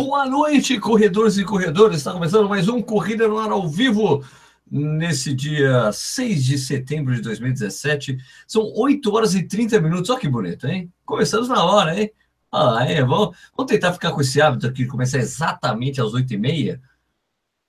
[0.00, 1.96] Boa noite, corredores e corredoras.
[1.96, 4.24] Está começando mais um Corrida no Ar ao vivo
[4.70, 8.16] nesse dia 6 de setembro de 2017.
[8.46, 10.08] São 8 horas e 30 minutos.
[10.08, 10.88] Olha que bonito, hein?
[11.04, 12.12] Começamos na hora, hein?
[12.52, 13.00] Ah, é.
[13.02, 16.80] Vamos, vamos tentar ficar com esse hábito aqui de começar exatamente às 8 e meia.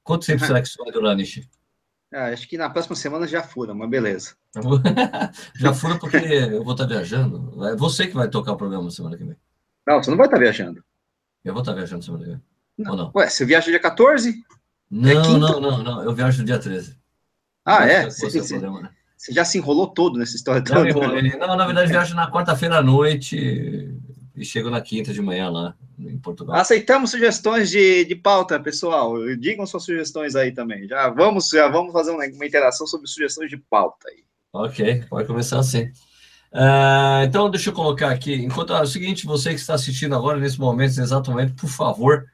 [0.04, 1.50] Quanto tempo será que isso vai durar, Nishi?
[2.14, 4.36] Ah, acho que na próxima semana já fura, mas beleza.
[5.57, 7.66] já fura porque eu vou estar viajando.
[7.66, 9.36] É você que vai tocar o programa semana que vem.
[9.88, 10.84] Não, você não vai estar viajando.
[11.43, 12.41] Eu vou estar viajando semana que vem.
[12.77, 12.91] Não.
[12.91, 13.11] Ou não?
[13.15, 14.34] Ué, você viaja dia 14?
[14.89, 16.03] Não, é não, não, não.
[16.03, 16.97] Eu viajo dia 13.
[17.66, 18.05] Ah, é?
[18.05, 18.89] Você, você, programa, né?
[19.16, 21.21] você, já se enrolou todo nessa história não, toda?
[21.21, 23.94] Não, na verdade, viajo na quarta-feira à noite
[24.35, 26.55] e chego na quinta de manhã lá em Portugal.
[26.55, 29.13] Aceitamos sugestões de, de pauta, pessoal.
[29.35, 30.88] Digam suas sugestões aí também.
[30.88, 34.23] Já vamos, já vamos fazer uma, uma interação sobre sugestões de pauta aí.
[34.52, 35.91] Ok, pode começar assim.
[36.52, 38.34] Uh, então, deixa eu colocar aqui.
[38.34, 41.70] Enquanto é o seguinte, você que está assistindo agora, nesse momento, nesse exato momento, por
[41.70, 42.25] favor,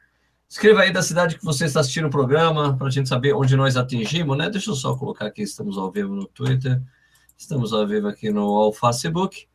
[0.49, 3.55] escreva aí da cidade que você está assistindo o programa, para a gente saber onde
[3.55, 4.49] nós atingimos, né?
[4.49, 6.81] Deixa eu só colocar aqui, estamos ao vivo no Twitter,
[7.37, 9.47] estamos ao vivo aqui no Facebook.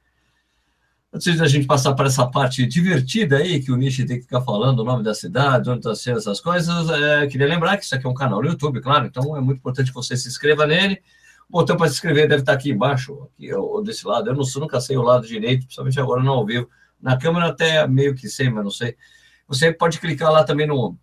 [1.13, 4.43] Antes da gente passar para essa parte divertida aí, que o Nishi tem que ficar
[4.43, 7.95] falando o nome da cidade, onde está sendo essas coisas, é, queria lembrar que isso
[7.95, 10.67] aqui é um canal no YouTube, claro, então é muito importante que você se inscreva
[10.67, 11.03] nele,
[11.51, 14.31] o botão para se inscrever deve estar aqui embaixo, aqui ou desse lado.
[14.31, 16.71] Eu não, nunca sei o lado direito, principalmente agora não ao vivo.
[17.01, 18.97] Na câmera até meio que sei, mas não sei.
[19.49, 20.97] Você pode clicar lá também no.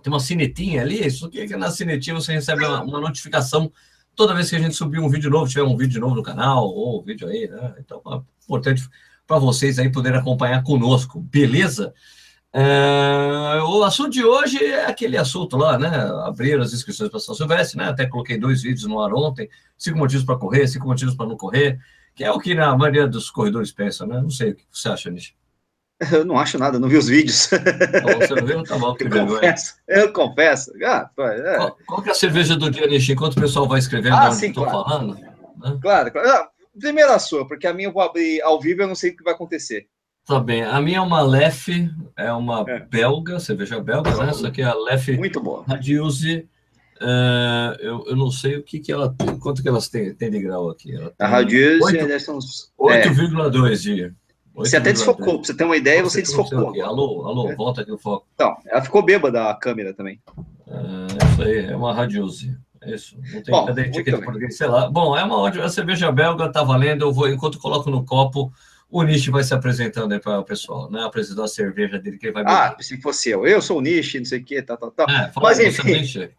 [0.00, 3.70] Tem uma sinetinha ali, isso aqui é na sinetinha você recebe uma, uma, notificação
[4.14, 6.64] toda vez que a gente subir um vídeo novo, tiver um vídeo novo no canal,
[6.68, 7.74] ou um vídeo aí, né?
[7.78, 8.88] Então é importante
[9.26, 11.92] para vocês aí poderem acompanhar conosco, beleza?
[12.52, 15.88] É, o assunto de hoje é aquele assunto lá, né?
[16.24, 17.88] Abrir as inscrições para São Silvestre, né?
[17.88, 19.48] Até coloquei dois vídeos no ar ontem:
[19.78, 21.78] cinco motivos para correr, cinco motivos para não correr,
[22.14, 24.20] que é o que na maioria dos corredores pensam, né?
[24.20, 25.34] Não sei o que você acha, Nish.
[26.10, 27.50] Eu não acho nada, não vi os vídeos.
[27.52, 28.62] Então, você não viu?
[28.64, 30.72] Tá bom, que eu confesso, eu confesso.
[30.82, 31.56] Ah, é.
[31.56, 33.10] qual, qual, que é a cerveja do dia, Nish?
[33.10, 34.70] Enquanto o pessoal vai escrevendo ah, estou claro.
[34.70, 35.14] falando.
[35.14, 35.78] Né?
[35.80, 36.28] Claro, claro.
[36.28, 36.48] Ah,
[36.80, 39.10] primeiro a sua, porque a minha eu vou abrir ao vivo e eu não sei
[39.10, 39.86] o que vai acontecer.
[40.26, 40.62] Tá bem.
[40.62, 41.68] A minha é uma Lef,
[42.16, 42.80] é uma é.
[42.80, 44.30] belga, cerveja belga, né?
[44.30, 45.64] Essa aqui é a Lef Muito boa.
[45.66, 46.48] Radiuse.
[47.00, 50.30] Uh, eu, eu não sei o que, que ela tem, quanto que elas têm, tem
[50.30, 50.92] de grau aqui.
[51.18, 52.38] a Radiuse é são
[52.78, 53.74] 8,2 é.
[53.74, 54.14] de.
[54.54, 56.82] Você até desfocou, pra você ter uma ideia, você, você desfocou.
[56.82, 57.54] Alô, alô, é.
[57.54, 58.26] volta aqui o foco.
[58.34, 60.20] Então, ela ficou bêbada a câmera também.
[60.66, 62.54] É, isso aí, é uma Radiuse.
[62.82, 64.90] É isso, não tem Bom, cadê etiqueta português, sei lá.
[64.90, 68.52] Bom, é uma ótima, a cerveja belga tá valendo, eu vou, enquanto coloco no copo,
[68.90, 71.02] o Nishi vai se apresentando aí para o pessoal, né?
[71.04, 72.56] Apresentou a cerveja dele que ele vai beber.
[72.56, 73.46] Ah, se fosse eu.
[73.46, 75.08] Eu sou o Nishi, não sei o que, tal, tal, tal.
[75.08, 76.32] É, Mas enfim,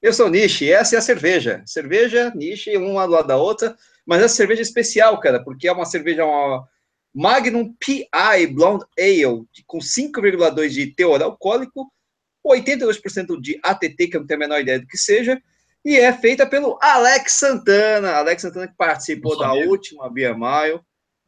[0.00, 1.62] eu sou o Nishi, essa é a cerveja.
[1.66, 3.76] Cerveja, Nishi, uma do lado da outra.
[4.06, 6.66] Mas essa cerveja é especial, cara, porque é uma cerveja, uma
[7.14, 11.90] Magnum PI Blonde Ale, com 5,2 de teor alcoólico,
[12.46, 15.40] 82% de ATT, que eu não tenho a menor ideia do que seja,
[15.84, 18.12] e é feita pelo Alex Santana.
[18.12, 20.80] Alex Santana que participou da última Beer Mile.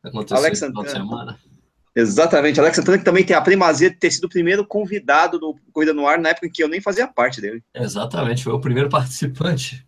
[0.02, 1.38] Aconteceu Alex Santana.
[1.94, 5.56] Exatamente, Alex Santana que também tem a primazia de ter sido o primeiro convidado do
[5.72, 7.62] Corrida no Ar na época em que eu nem fazia parte dele.
[7.74, 9.84] Exatamente, foi o primeiro participante.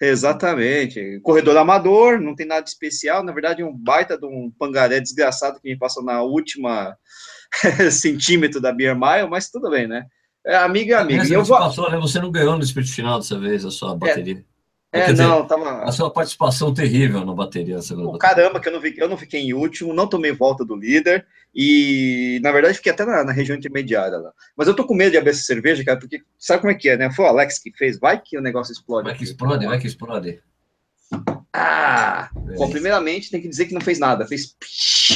[0.00, 1.20] Exatamente.
[1.22, 3.22] Corredor amador, não tem nada de especial.
[3.22, 6.96] Na verdade, um baita de um pangaré desgraçado que me passou na última
[7.90, 10.04] centímetro da Beer Mile, mas tudo bem, né?
[10.44, 11.24] É amiga amiga.
[11.32, 11.56] eu vou...
[11.56, 11.96] passou, né?
[11.98, 14.38] Você não ganhou no sprint final dessa vez a sua é, bateria.
[14.38, 14.51] É,
[14.92, 15.84] Quer não, dizer, tava.
[15.84, 17.78] A sua participação terrível na bateria.
[17.96, 20.76] Oh, caramba, que eu não, vi, eu não fiquei em último, não tomei volta do
[20.76, 24.30] líder e, na verdade, fiquei até na, na região intermediária lá.
[24.54, 26.90] Mas eu tô com medo de abrir essa cerveja, cara, porque sabe como é que
[26.90, 27.10] é, né?
[27.10, 29.08] Foi o Alex que fez, vai que o negócio explode.
[29.08, 30.42] Vai que explode, vai que explode.
[31.54, 32.28] Ah!
[32.58, 34.54] Bom, primeiramente tem que dizer que não fez nada, fez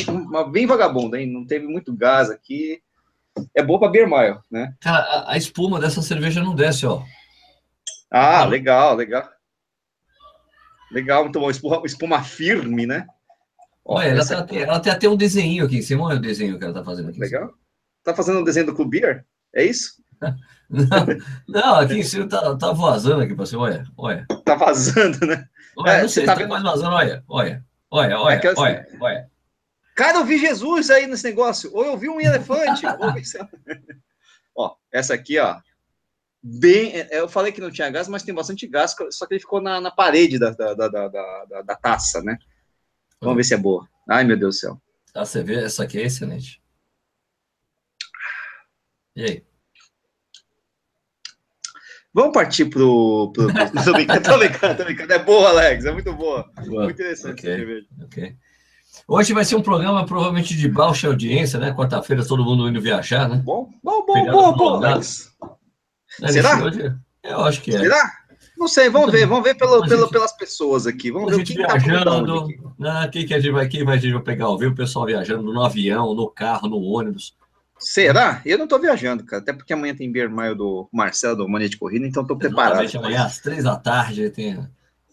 [0.08, 1.31] uma bem vagabunda, hein?
[1.31, 2.81] Não teve muito gás aqui.
[3.54, 4.72] É boa para beer mile, né?
[4.81, 7.03] Cara, a, a espuma dessa cerveja não desce, ó.
[8.10, 9.36] Ah, legal, legal.
[10.91, 11.51] Legal, bom.
[11.51, 13.07] Espuma, espuma firme, né?
[13.85, 14.59] Olha, ela, tá, aqui...
[14.59, 16.05] ela tem até um desenho aqui em cima.
[16.05, 17.21] Olha o desenho que ela tá fazendo aqui.
[17.21, 17.53] Legal.
[18.03, 19.25] Tá fazendo um desenho do Clube Beer?
[19.55, 20.03] É isso?
[20.69, 21.06] não,
[21.49, 23.62] não, aqui em cima tá, tá vazando aqui para cima.
[23.62, 24.27] Olha, olha.
[24.44, 25.47] Tá vazando, né?
[25.77, 26.49] Olha, é, não sei, tá, tá vendo...
[26.49, 26.91] vazando.
[26.91, 29.31] Olha, olha, olha, olha, é olha, olha.
[29.94, 31.71] Cara, eu vi Jesus aí nesse negócio.
[31.75, 32.82] Ou eu vi um elefante.
[34.56, 35.56] ó, essa aqui, ó
[36.46, 36.93] bem.
[36.94, 39.60] É, eu falei que não tinha gás, mas tem bastante gás, só que ele ficou
[39.60, 40.88] na, na parede da, da, da,
[41.64, 42.38] da, taça, né?
[43.20, 43.88] Vamos ver se é boa.
[44.08, 44.82] Ai, meu Deus do céu.
[45.14, 45.64] Ah, você vê?
[45.64, 46.62] Essa aqui é excelente.
[49.16, 49.44] E aí?
[52.12, 53.32] Vamos partir pro.
[53.34, 55.12] pro, Tô, brincando, tô, brincando, tô brincando.
[55.12, 55.84] É boa, Alex.
[55.84, 56.50] É muito boa.
[56.66, 56.84] boa.
[56.84, 57.56] Muito interessante okay.
[57.56, 57.87] cerveja.
[58.04, 58.37] Ok.
[59.08, 61.72] Hoje vai ser um programa provavelmente de baixa audiência, né?
[61.72, 63.37] Quarta-feira todo mundo indo viajar, né?
[63.37, 65.56] Bom, bom, bom, bom, bom.
[66.21, 66.33] Mas...
[66.33, 66.59] Será?
[67.23, 67.79] Eu acho que é.
[67.81, 68.13] Será?
[68.57, 71.11] Não sei, vamos ver, vamos ver pelo, gente, pelas pessoas aqui.
[71.11, 74.01] Vamos ver o que viajando, tá né, quem que a gente vai, quem vai, a
[74.01, 74.55] gente vai pegar?
[74.57, 77.37] Ver o pessoal viajando no avião, no carro, no ônibus.
[77.79, 78.41] Será?
[78.47, 79.43] Eu não tô viajando, cara.
[79.43, 82.89] Até porque amanhã tem Mile do Marcelo, do Mania de Corrida, então tô preparado.
[82.97, 84.67] Amanhã às três da tarde tem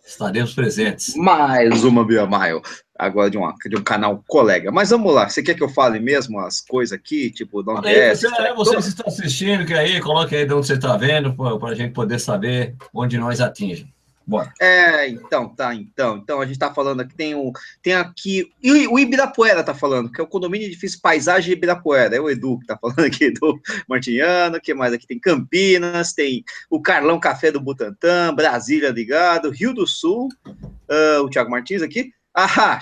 [0.05, 1.15] Estaremos presentes.
[1.15, 2.61] Mais uma Mile,
[3.05, 4.71] agora de, uma, de um canal colega.
[4.71, 7.29] Mas vamos lá, você quer que eu fale mesmo as coisas aqui?
[7.31, 8.15] Tipo, onde é?
[8.15, 11.33] Você, é, você que está assistindo, que aí, coloque aí de onde você está vendo,
[11.33, 13.93] para a gente poder saber onde nós atingimos.
[14.25, 14.53] Bora.
[14.59, 16.17] É, então, tá, então.
[16.17, 17.51] Então, a gente tá falando aqui, tem, um,
[17.81, 18.49] tem aqui.
[18.61, 22.15] E o Ibirapuera tá falando, que é o condomínio edifício Paisagem Ibirapuera.
[22.15, 24.61] É o Edu que tá falando aqui do Martiniano.
[24.61, 25.05] que mais aqui?
[25.05, 31.29] Tem Campinas, tem o Carlão Café do Butantã, Brasília ligado, Rio do Sul, uh, o
[31.29, 32.11] Thiago Martins aqui.
[32.35, 32.79] Ah,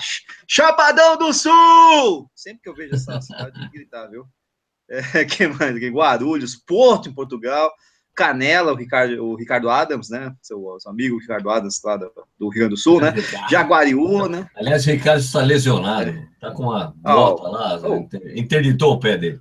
[0.48, 2.30] Chapadão do Sul!
[2.34, 4.24] Sempre que eu vejo essa cidade, gritar, viu?
[4.88, 5.76] É, que mais?
[5.76, 7.70] Guarulhos, Porto, em Portugal.
[8.14, 10.34] Canela, o Ricardo, o Ricardo Adams, né?
[10.42, 13.14] Seu, seu amigo Ricardo Adams, lá do, do, Rio Grande do Sul, né?
[13.50, 14.50] Jaguariúna.
[14.54, 18.08] Aliás, o Ricardo está lesionado, tá com uma bota oh, lá, oh.
[18.34, 19.40] interditou o pé dele.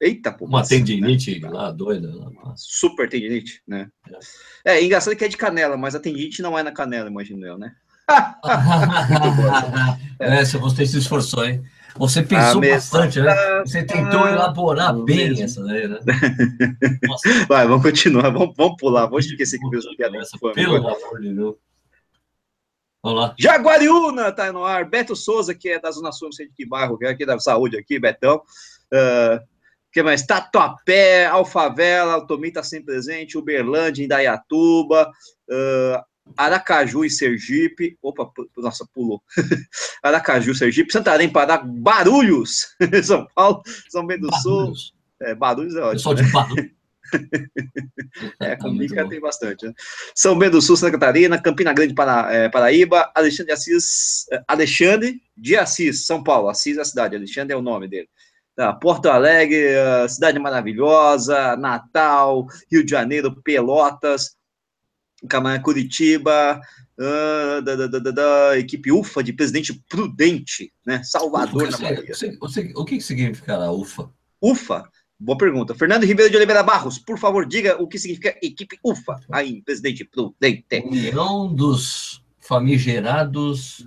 [0.00, 0.46] Eita, pô.
[0.46, 1.48] Uma tendinite né?
[1.50, 2.10] lá, doida.
[2.12, 2.54] Lá.
[2.56, 3.88] Super tendinite, né?
[4.64, 4.78] É.
[4.78, 7.58] é, engraçado que é de canela, mas a tendinite não é na canela, imagino eu,
[7.58, 7.72] né?
[10.18, 11.62] é, se você se esforçou, hein?
[11.96, 13.34] Você pensou bastante, né?
[13.64, 15.44] Você tentou elaborar bem mesmo.
[15.44, 15.98] essa daí, né?
[17.48, 21.56] Vai, vamos continuar, vamos, vamos pular, vamos esquecer que meus piadas Pelo amor de Deus.
[23.02, 23.34] Vamos lá.
[23.38, 24.88] Jaguariúna tá no ar.
[24.88, 27.24] Beto Souza, que é da Zona Sul, não sei de que bairro, que é aqui
[27.24, 28.42] da saúde aqui, Betão.
[28.92, 29.40] Uh,
[29.90, 30.24] que mais?
[30.24, 35.10] Tatuapé, Alfavela, o Tomi tá sempre presente, Uberlândia, Indaiatuba,
[35.50, 37.96] uh, Aracaju e Sergipe.
[38.02, 39.22] Opa, nossa, pulou.
[40.02, 44.72] Aracaju, Sergipe, Santarém, Pará, Barulhos, São Paulo, São Bento do Sul.
[45.20, 45.92] É, Barulhos é ótimo.
[45.92, 46.80] Pessoal de Barulhos.
[48.40, 49.66] é, comunica tem bastante.
[49.66, 49.74] Né?
[50.14, 54.42] São Bento do Sul, Santa Catarina, Campina Grande, Para, é, Paraíba, Alexandre de Assis, é,
[54.46, 56.48] Alexandre de Assis, São Paulo.
[56.48, 58.08] Assis é a cidade, Alexandre é o nome dele.
[58.54, 59.64] Tá, Porto Alegre,
[60.08, 64.36] cidade maravilhosa, Natal, Rio de Janeiro, Pelotas,
[65.28, 66.60] Camargo Curitiba,
[66.98, 71.02] uh, da, da, da, equipe UFA de Presidente Prudente, né?
[71.02, 72.04] Salvador na Bahia.
[72.74, 74.10] O que significará UFA?
[74.40, 74.88] UFA?
[75.18, 75.74] Boa pergunta.
[75.74, 80.04] Fernando Ribeiro de Oliveira Barros, por favor, diga o que significa equipe UFA aí, Presidente
[80.04, 80.82] Prudente.
[80.86, 83.86] União dos famigerados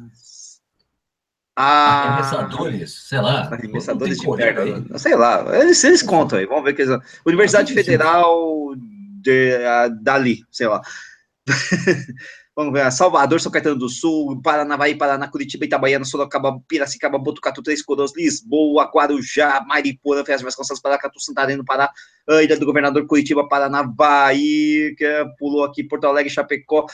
[1.56, 3.42] ah, arremessadores, sei lá.
[3.52, 5.46] Arremessadores de perna, sei lá.
[5.60, 7.00] Eles, eles contam aí, vamos ver que eles...
[7.26, 10.82] Universidade Federal de, uh, dali, sei lá.
[12.56, 17.82] Vamos ver, Salvador, São Caetano do Sul, Paranavaí, Paraná, Curitiba, Itabaiana, Sorocaba, Piracicaba, Botucatu, Três
[17.82, 21.92] Coroas, Lisboa, Guarujá, Mariporã, Fez Vasconcelos, Paracatu, Santarém, Pará,
[22.30, 26.86] Ilha do Governador, Curitiba, Paranavaí, que pulou aqui, Porto Alegre, Chapecó,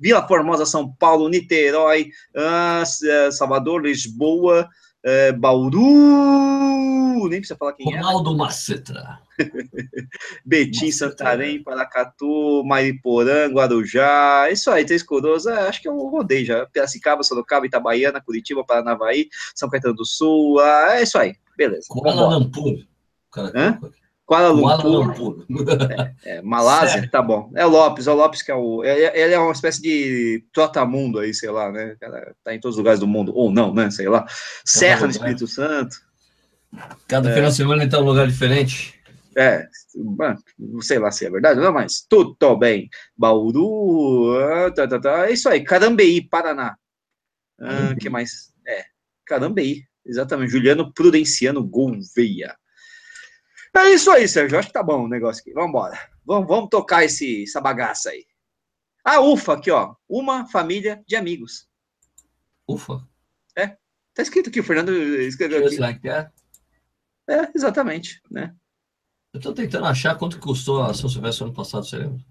[0.00, 4.68] Vila Formosa, São Paulo, Niterói, uh, Salvador, Lisboa,
[5.04, 8.10] uh, Bauru, nem precisa falar quem Ronaldo é.
[8.10, 9.20] Ronaldo Macetra.
[10.44, 16.66] Betim, Santarém, Paracatu, Mariporã, Guarujá, isso aí, Três Coroas, é, acho que eu rodei já,
[16.66, 21.86] Piracicaba, Sorocaba, Itabaiana, Curitiba, Paranavaí, São Caetano do Sul, ah, é isso aí, beleza.
[21.88, 22.86] Kuala Lumpur.
[23.30, 24.03] Kuala Lumpur.
[24.26, 25.44] Kuala Lumpur.
[26.24, 27.10] É, é, Malásia, certo.
[27.10, 27.52] tá bom.
[27.54, 28.82] É o Lopes, é o Lopes que é o.
[28.82, 31.94] Ele é uma espécie de trotamundo aí, sei lá, né?
[32.00, 33.90] Cara, tá em todos os lugares do mundo, ou não, né?
[33.90, 34.26] Sei lá.
[34.64, 35.96] Serra no Espírito Santo.
[37.06, 37.34] Cada é.
[37.34, 38.94] final de semana ele tá em um lugar diferente.
[39.36, 39.66] É,
[40.58, 42.88] não sei lá se é verdade, não, mas tudo bem.
[43.16, 45.62] Bauru, ah, tá, tá, tá, é isso aí.
[45.62, 46.76] Carambeí, Paraná.
[47.60, 47.96] Ah, uhum.
[47.96, 48.52] que mais?
[48.66, 48.84] É,
[49.26, 50.50] Carambeí, exatamente.
[50.50, 52.54] Juliano Prudenciano Gouveia.
[53.76, 54.58] É isso aí, Sérgio.
[54.58, 55.52] Acho que tá bom o negócio aqui.
[55.52, 55.98] Vamos embora.
[56.24, 58.24] Vamos, vamos tocar esse, essa bagaça aí.
[59.04, 59.94] A UFA aqui, ó.
[60.08, 61.68] Uma família de amigos.
[62.66, 63.06] UFA?
[63.56, 63.76] É.
[64.14, 65.80] Tá escrito aqui, o Fernando escreveu Just aqui.
[65.80, 66.32] Like that.
[67.28, 68.54] É, exatamente, né?
[69.32, 72.24] Eu tô tentando achar quanto custou a São Silvestre ano passado, você lembra?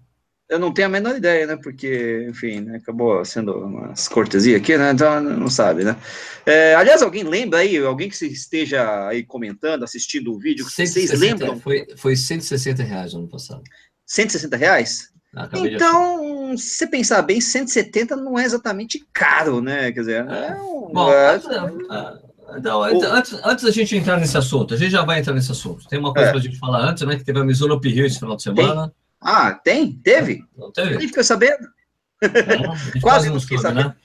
[0.48, 1.56] Eu não tenho a menor ideia, né?
[1.56, 2.76] Porque, enfim, né?
[2.76, 4.90] acabou sendo umas cortesias aqui, né?
[4.90, 5.96] Então não sabe, né?
[6.44, 11.20] É, aliás, alguém lembra aí, alguém que esteja aí comentando, assistindo o vídeo, 160, vocês
[11.20, 11.58] lembram?
[11.58, 13.62] Foi, foi 160 reais no ano passado.
[14.06, 15.08] 160 reais?
[15.34, 19.90] Ah, então, se você pensar bem, 170 não é exatamente caro, né?
[19.90, 24.74] Quer dizer, é um, Bom, é, é, então, antes, antes da gente entrar nesse assunto,
[24.74, 25.88] a gente já vai entrar nesse assunto.
[25.88, 26.30] Tem uma coisa é.
[26.30, 27.16] para a gente falar antes, né?
[27.16, 28.88] Que teve a Mizuno Rio esse final de semana.
[28.88, 29.03] Tem?
[29.24, 29.92] Ah, tem?
[29.92, 30.44] Teve?
[30.56, 30.98] Não teve?
[30.98, 31.66] Nem fica sabendo.
[32.22, 33.88] É, quase não fiquei sabendo.
[33.88, 33.96] Né?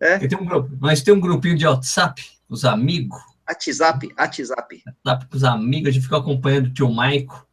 [0.00, 0.18] É.
[0.18, 3.18] Tem um grupo, mas tem um grupinho de WhatsApp os amigos.
[3.48, 4.82] WhatsApp, WhatsApp.
[5.04, 7.46] WhatsApp com os amigos, a gente ficou acompanhando o tio Maico.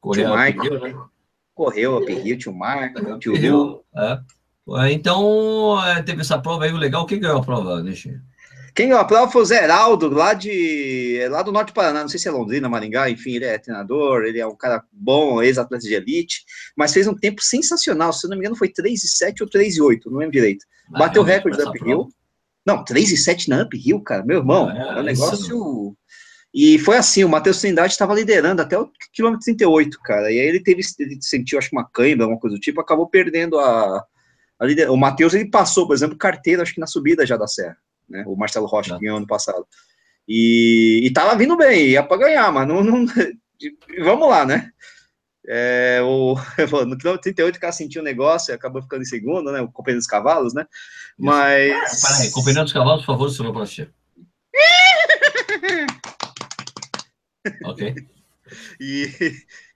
[0.00, 0.94] Correu tio Maico, né?
[1.54, 3.84] Correu a Perrio, tio Marco, o tio Rio.
[3.94, 4.92] É.
[4.92, 7.06] Então, é, teve essa prova aí, legal.
[7.06, 8.20] Quem ganhou a prova, Nishi?
[8.78, 12.08] Quem ganhou a prova foi o Zeraldo, lá, de, lá do Norte do Paraná, não
[12.08, 15.82] sei se é Londrina, Maringá, enfim, ele é treinador, ele é um cara bom, ex-atleta
[15.82, 16.44] de elite,
[16.76, 19.78] mas fez um tempo sensacional, se não me engano foi 3 e 7 ou 3
[19.78, 20.64] e 8, não lembro direito.
[20.94, 22.08] Ah, Bateu o recorde da Uphill.
[22.64, 25.96] Não, 3 e 7 na Uphill, cara, meu irmão, ah, é, é um negócio...
[26.54, 30.46] E foi assim, o Matheus Trindade estava liderando até o quilômetro 38, cara, e aí
[30.46, 34.04] ele teve, ele sentiu, acho que uma cãibra, alguma coisa do tipo, acabou perdendo a...
[34.56, 34.88] a lider...
[34.88, 37.76] O Matheus, ele passou, por exemplo, carteira, acho que na subida já da serra
[38.08, 38.24] né?
[38.26, 39.66] O Marcelo Rocha ganhou ano passado.
[40.26, 43.06] E, e tava vindo bem, ia para ganhar, mas não, não,
[44.04, 44.70] vamos lá, né?
[45.50, 46.34] É, o,
[46.86, 49.62] no quilômetro 38 o cara sentiu o negócio e acabou ficando em segundo, né?
[49.62, 50.66] O companheiro dos cavalos, né?
[51.18, 51.72] Mas.
[51.72, 53.90] Ah, peraí, companheiro dos cavalos, por favor, sonoplastia.
[57.64, 57.94] ok.
[58.80, 59.10] E,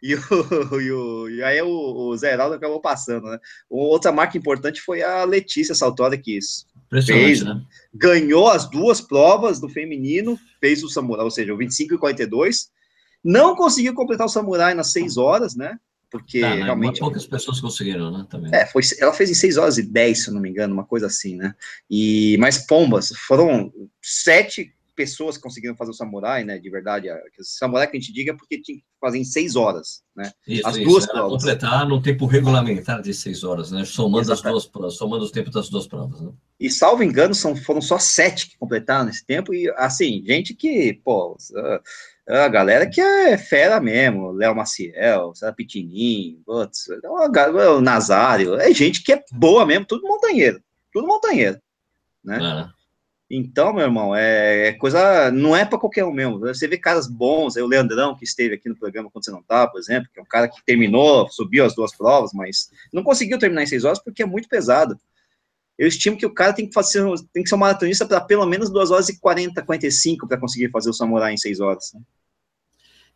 [0.02, 3.38] e, o, e, o, e aí o, o Zé Heraldo acabou passando, né?
[3.68, 6.38] Outra marca importante foi a Letícia Saltori, que
[7.00, 7.62] fez, né?
[7.94, 12.70] ganhou as duas provas do feminino, fez o samurai, ou seja, o 25 e 42,
[13.24, 15.78] não conseguiu completar o samurai nas 6 horas, né?
[16.10, 16.64] Porque tá, né?
[16.64, 17.00] realmente.
[17.00, 18.26] Poucas pessoas conseguiram, né?
[18.28, 18.54] Também.
[18.54, 20.84] É, foi, ela fez em 6 horas e 10, se eu não me engano, uma
[20.84, 21.54] coisa assim, né?
[21.88, 23.72] E, mas pombas, foram
[24.02, 26.58] sete pessoas conseguiram fazer o samurai, né?
[26.58, 29.56] De verdade, o samurai que a gente diga é porque tinha que fazer em seis
[29.56, 30.30] horas, né?
[30.46, 31.32] Isso, as isso, duas provas.
[31.32, 33.84] completar no tempo regulamentar de seis horas, né?
[33.84, 34.46] Somando Exatamente.
[34.46, 36.32] as duas provas, somando os tempos das duas provas, né?
[36.60, 40.94] E salvo engano, são, foram só sete que completaram nesse tempo, e assim, gente que,
[41.04, 41.36] pô,
[42.28, 49.02] a galera que é fera mesmo, Léo Maciel, Sara Pitinim, putz, o Nazário, é gente
[49.02, 51.60] que é boa mesmo, tudo montanheiro, tudo montanheiro,
[52.22, 52.68] né?
[52.68, 52.81] É.
[53.34, 55.30] Então, meu irmão, é, é coisa.
[55.30, 56.38] Não é para qualquer um mesmo.
[56.40, 59.70] Você vê caras bons, o Leandrão, que esteve aqui no programa quando você não estava,
[59.70, 63.38] por exemplo, que é um cara que terminou, subiu as duas provas, mas não conseguiu
[63.38, 64.98] terminar em seis horas porque é muito pesado.
[65.78, 68.44] Eu estimo que o cara tem que fazer, tem que ser um maratonista para pelo
[68.44, 71.90] menos duas horas e 40, 45 para conseguir fazer o samurai em seis horas.
[71.94, 72.02] Né?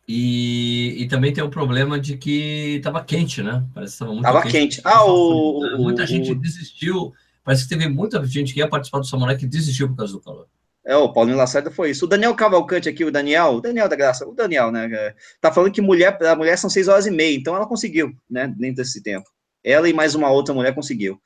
[0.07, 3.63] E, e, também tem o problema de que estava quente, né?
[3.71, 4.77] Parece que estava muito tava quente.
[4.77, 4.81] quente.
[4.83, 7.13] Ah, o, muita o, gente desistiu
[7.47, 10.19] Parece que teve muita gente que ia participar do Samurai que desistiu por causa do
[10.19, 10.47] calor.
[10.85, 12.03] É, o Paulinho Lacerda foi isso.
[12.03, 14.89] O Daniel Cavalcante aqui, o Daniel, o Daniel da Graça, o Daniel, né?
[14.91, 18.13] É, tá falando que mulher, a mulher são seis horas e meia, então ela conseguiu,
[18.29, 18.53] né?
[18.57, 19.29] Dentro desse tempo.
[19.63, 21.21] Ela e mais uma outra mulher conseguiu.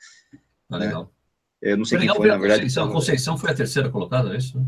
[0.70, 1.04] Ah, legal.
[1.06, 1.10] Né?
[1.72, 2.62] Eu não sei foi quem foi, na verdade.
[2.62, 4.64] Conceição, a Conceição foi a terceira colocada, é isso?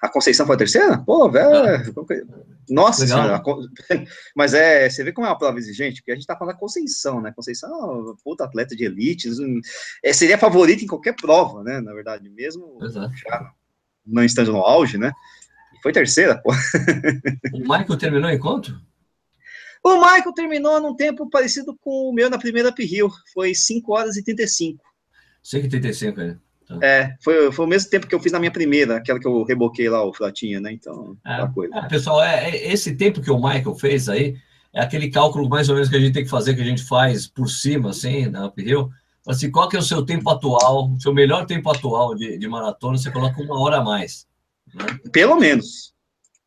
[0.00, 0.96] A Conceição foi a terceira?
[0.96, 1.56] Pô, velho.
[1.56, 2.55] Ah.
[2.68, 3.42] Nossa senhora.
[4.34, 6.60] Mas é, você vê como é uma prova exigente, porque a gente tá falando da
[6.60, 7.32] Conceição, né?
[7.34, 9.28] Conceição é puta atleta de elite,
[10.02, 11.80] é, seria favorita em qualquer prova, né?
[11.80, 13.14] Na verdade, mesmo Exato.
[13.16, 13.52] já
[14.04, 15.12] não estando no auge, né?
[15.74, 16.52] E foi terceira, pô.
[17.52, 18.80] O Michael terminou em quanto?
[19.82, 24.16] O Michael terminou num tempo parecido com o meu na primeira Uphill, foi 5 horas
[24.16, 24.84] e 35.
[25.42, 26.38] 5 e 35, né?
[26.66, 26.78] Tá.
[26.82, 29.44] É, foi, foi o mesmo tempo que eu fiz na minha primeira, aquela que eu
[29.44, 30.72] reboquei lá, o Flatinha, né?
[30.72, 31.76] Então, é, coisa.
[31.76, 34.36] É, pessoal, é, é, esse tempo que o Michael fez aí,
[34.74, 36.82] é aquele cálculo mais ou menos que a gente tem que fazer, que a gente
[36.82, 38.90] faz por cima, assim, na uphill.
[39.26, 42.48] Assim, qual que é o seu tempo atual, o seu melhor tempo atual de, de
[42.48, 44.26] maratona, você coloca uma hora a mais.
[44.74, 44.84] Né?
[45.12, 45.94] Pelo menos.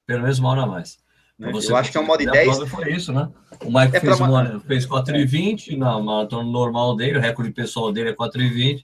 [0.05, 0.97] Pelo menos uma hora a mais.
[1.37, 1.51] Né?
[1.51, 2.57] Eu acho que é uma hora e dez.
[2.69, 3.29] Foi isso, né?
[3.63, 8.09] O Michael é fez, uma, fez 4,20 na maratona normal dele, o recorde pessoal dele
[8.09, 8.83] é 4,20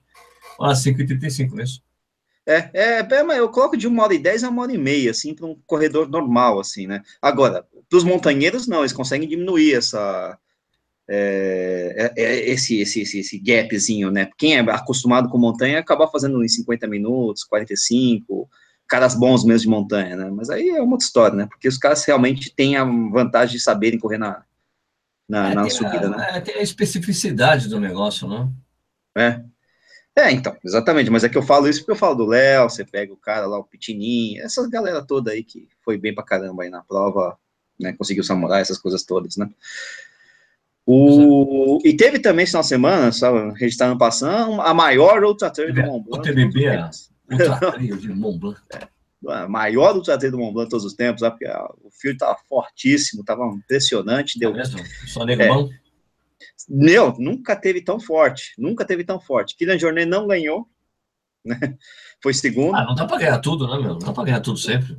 [0.59, 1.65] a 5,35, não é?
[2.47, 5.11] É, é, é, eu coloco de uma hora e dez a uma hora e meia,
[5.11, 7.01] assim, para um corredor normal, assim, né?
[7.19, 10.37] Agora, para os montanheiros, não, eles conseguem diminuir essa,
[11.07, 14.29] é, é, é, esse, esse, esse, esse gapzinho, né?
[14.37, 18.49] Quem é acostumado com montanha acaba fazendo em 50 minutos, 45,
[18.87, 20.29] caras bons mesmo de montanha, né?
[20.31, 21.47] Mas aí é uma outra história, né?
[21.47, 24.43] Porque os caras realmente têm a vantagem de saberem correr na,
[25.29, 26.27] na, é, na subida, a, né?
[26.37, 28.51] É, tem a especificidade do negócio, não?
[29.15, 29.43] É.
[30.17, 32.85] É, então, exatamente, mas é que eu falo isso porque eu falo do Léo, você
[32.85, 36.63] pega o cara lá, o Pitininho, essa galera toda aí que foi bem pra caramba
[36.63, 37.37] aí na prova,
[37.77, 39.49] né, conseguiu samurai, essas coisas todas, né.
[40.85, 45.73] O, e teve também esse final de semana, só registrando passando, a maior Ultra Trail
[45.73, 46.19] do Mont Blanc.
[46.19, 46.91] O TBB, a
[47.31, 48.61] Ultra Trail de Mont Blanc.
[48.71, 48.87] É,
[49.33, 51.45] a maior Ultra Trail do Mont Blanc todos os tempos, porque
[51.83, 54.39] o fio estava fortíssimo, estava impressionante.
[54.39, 54.79] Deu, é mesmo?
[55.07, 55.49] Só nego é?
[56.69, 59.55] Meu, nunca teve tão forte, nunca teve tão forte.
[59.55, 60.67] Kylian Jornet não ganhou,
[61.43, 61.77] né?
[62.21, 62.75] Foi segundo.
[62.75, 63.93] Ah, não dá para ganhar tudo, né, meu?
[63.93, 64.97] Não dá para ganhar tudo sempre.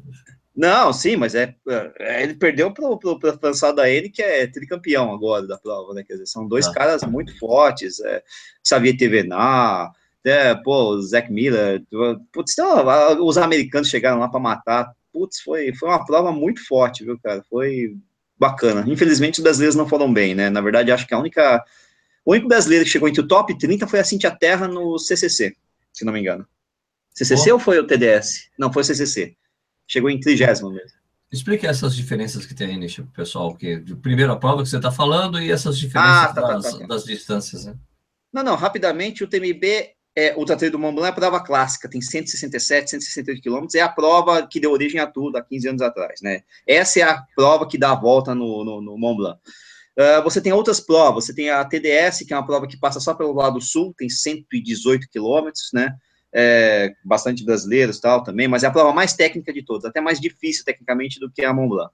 [0.54, 1.54] Não, sim, mas é,
[1.98, 6.02] é ele perdeu para o François da ele, que é tricampeão agora da prova, né?
[6.02, 6.72] Quer dizer, são dois ah.
[6.72, 8.00] caras muito fortes.
[8.00, 8.22] É,
[8.66, 11.84] Xavier Tevenar, até, pô, o Zac Miller,
[12.32, 12.84] putz, então,
[13.24, 17.44] os americanos chegaram lá para matar, putz, foi, foi uma prova muito forte, viu, cara,
[17.48, 17.96] foi
[18.38, 18.84] bacana.
[18.86, 21.64] Infelizmente, os brasileiros não foram bem, né, na verdade, acho que a única,
[22.24, 25.56] o único brasileiro que chegou entre o top 30 foi a Cintia Terra no CCC,
[25.92, 26.46] se não me engano.
[27.14, 27.54] CCC oh.
[27.54, 28.50] ou foi o TDS?
[28.58, 29.34] Não, foi o CCC.
[29.88, 30.98] Chegou em trigésimo mesmo.
[31.32, 34.92] Explique essas diferenças que tem aí, Nish, pessoal, que de primeira prova que você está
[34.92, 37.74] falando e essas diferenças ah, tá, das, tá, tá, das, distâncias, né?
[38.32, 41.88] Não, não, rapidamente, o TMB é Ultra Trail do Mont Blanc é a prova clássica,
[41.88, 45.82] tem 167, 168 quilômetros, é a prova que deu origem a tudo há 15 anos
[45.82, 46.42] atrás, né?
[46.66, 49.38] Essa é a prova que dá a volta no, no, no Mont Blanc.
[49.98, 53.00] Uh, você tem outras provas, você tem a TDS, que é uma prova que passa
[53.00, 55.94] só pelo lado sul, tem 118 quilômetros, né?
[56.38, 60.20] é, bastante brasileiros tal também, mas é a prova mais técnica de todas, até mais
[60.20, 61.90] difícil tecnicamente do que a Mont Blanc.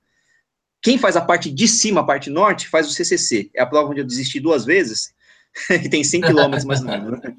[0.83, 3.51] Quem faz a parte de cima, a parte norte, faz o CCC.
[3.55, 5.15] É a prova onde eu desisti duas vezes,
[5.71, 7.37] e tem 100 quilômetros mais ou menos, né?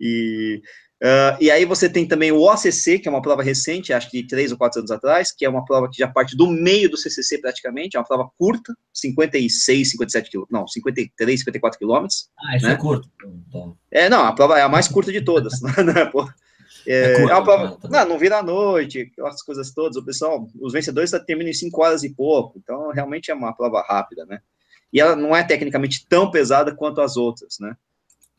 [0.00, 0.62] E
[1.00, 4.26] Uh, e aí você tem também o OCC, que é uma prova recente, acho que
[4.26, 6.96] três ou quatro anos atrás, que é uma prova que já parte do meio do
[6.96, 12.28] CCC praticamente, é uma prova curta, 56, 57 quilômetros, não, 53, 54 quilômetros.
[12.36, 12.74] Ah, isso é né?
[12.74, 13.08] é curto.
[13.48, 13.78] Então.
[13.92, 16.10] É, não, a prova é a mais curta de todas, né.
[16.84, 17.88] É, é, curto, é uma prova, tá.
[17.88, 21.80] não, não vira à noite, aquelas coisas todas, o pessoal, os vencedores terminam em 5
[21.80, 24.40] horas e pouco, então realmente é uma prova rápida, né?
[24.92, 27.76] E ela não é tecnicamente tão pesada quanto as outras, né?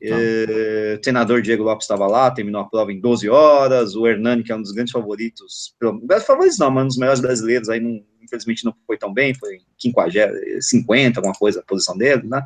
[0.01, 0.15] Tá.
[0.15, 3.95] É, treinador Diego Lopes estava lá, terminou a prova em 12 horas.
[3.95, 5.75] O Hernani, que é um dos grandes favoritos,
[6.25, 9.59] favoritos não, mas um dos melhores brasileiros, aí não, infelizmente não foi tão bem, foi
[9.77, 12.45] 50, 50, alguma coisa, a posição dele, né?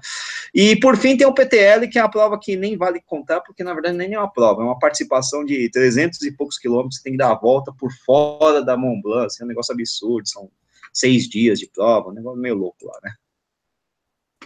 [0.53, 3.63] E por fim tem o PTL, que é a prova que nem vale contar, porque
[3.63, 7.13] na verdade nem é uma prova, é uma participação de 300 e poucos quilômetros, tem
[7.13, 10.49] que dar a volta por fora da Mont Blanc, assim, é um negócio absurdo, são
[10.91, 13.13] seis dias de prova, um negócio meio louco lá, né?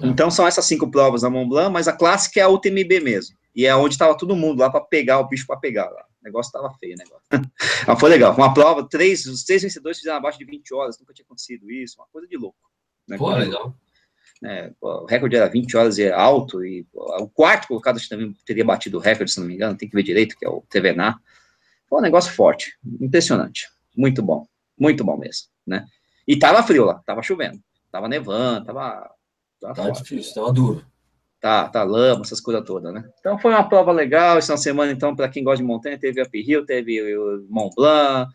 [0.02, 0.08] É.
[0.08, 3.36] Então são essas cinco provas da Mont Blanc, mas a clássica é a UTMB mesmo.
[3.56, 6.06] E é onde estava todo mundo lá para pegar o bicho para pegar lá.
[6.22, 7.26] O negócio estava feio, o negócio.
[7.88, 8.36] mas foi legal.
[8.36, 12.00] Uma prova, três, os três vencedores fizeram abaixo de 20 horas, nunca tinha acontecido isso,
[12.00, 12.58] uma coisa de louco.
[13.08, 13.18] Né?
[13.18, 13.74] Pô, legal.
[14.46, 18.64] É, o recorde era 20 horas e é alto, e o quarto colocado também teria
[18.64, 21.20] batido o recorde, se não me engano, tem que ver direito, que é o TVNA.
[21.90, 24.46] Foi um negócio forte, impressionante, muito bom,
[24.78, 25.88] muito bom mesmo, né?
[26.28, 27.60] E tava frio lá, tava chovendo,
[27.92, 29.10] tava nevando, tava
[29.60, 30.86] Tá, tá difícil, tava duro.
[31.40, 33.08] Tá, tá lama, essas coisas todas, né?
[33.20, 34.38] Então foi uma prova legal.
[34.38, 38.32] Essa semana, então, para quem gosta de montanha, teve a Hill, teve o Mont Blanc,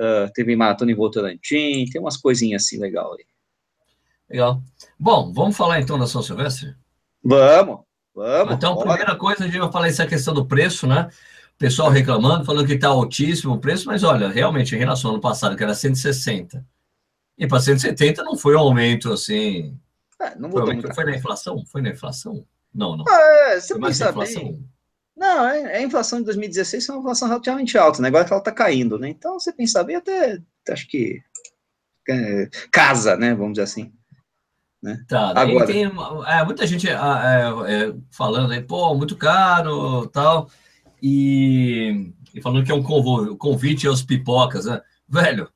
[0.00, 3.24] uh, teve maratona em Votorantim, tem umas coisinhas assim legal aí.
[4.30, 4.62] Legal.
[4.98, 6.74] Bom, vamos falar então da São Silvestre?
[7.22, 7.80] Vamos,
[8.14, 8.54] vamos.
[8.54, 8.88] Então, bora.
[8.88, 11.08] primeira coisa, a gente vai falar essa questão do preço, né?
[11.54, 15.14] O pessoal reclamando, falando que está altíssimo o preço, mas olha, realmente, em relação ao
[15.14, 16.64] ano passado, que era 160,
[17.36, 19.76] e para 170 não foi um aumento assim
[20.20, 20.94] é, não foi, muito.
[20.94, 21.64] Foi na inflação?
[21.66, 22.46] Foi na inflação?
[22.72, 23.04] Não, não.
[23.08, 24.64] É, você pensa bem.
[25.16, 28.08] Não, é, é, a inflação de 2016 foi uma inflação relativamente alta, né?
[28.08, 29.08] Agora que ela está caindo, né?
[29.08, 31.22] Então, você pensa bem, até acho que
[32.08, 33.34] é, casa, né?
[33.34, 33.92] Vamos dizer assim.
[34.82, 35.02] Né?
[35.08, 40.50] Tá, Agora, tem é, muita gente é, é, falando aí, pô, muito caro tal,
[41.02, 44.82] e, e falando que é um convite aos pipocas, né?
[45.08, 45.48] Velho,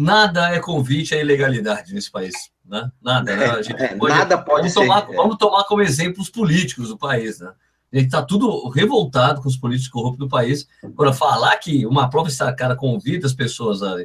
[0.00, 2.34] nada é convite à ilegalidade nesse país.
[2.64, 2.90] Né?
[3.02, 3.36] Nada.
[3.36, 3.44] Né?
[3.78, 4.80] É, pode, nada pode vamos ser.
[4.80, 5.14] Tomar, é.
[5.14, 7.38] Vamos tomar como exemplo os políticos do país.
[7.40, 7.52] Né?
[7.92, 10.66] A gente está tudo revoltado com os políticos corruptos do país.
[10.82, 13.96] Agora, falar que uma prova cara convida as pessoas a,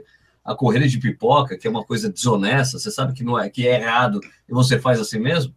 [0.43, 3.65] a correrem de pipoca, que é uma coisa desonesta, você sabe que não é, que
[3.65, 5.55] é errado e você faz assim mesmo,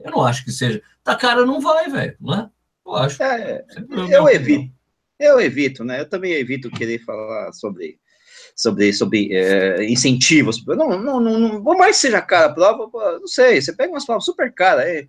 [0.00, 0.82] eu não acho que seja.
[1.04, 2.50] Tá cara, não vai, velho, não é?
[2.84, 3.22] Eu acho.
[3.22, 3.64] É,
[4.10, 4.72] eu evito.
[5.18, 6.00] Eu evito, né?
[6.00, 8.00] Eu também evito querer falar sobre
[8.56, 10.64] sobre, sobre é, incentivos.
[10.66, 13.92] Não, não, não, não, por mais que seja cara a prova, não sei, você pega
[13.92, 15.08] umas provas super caras aí.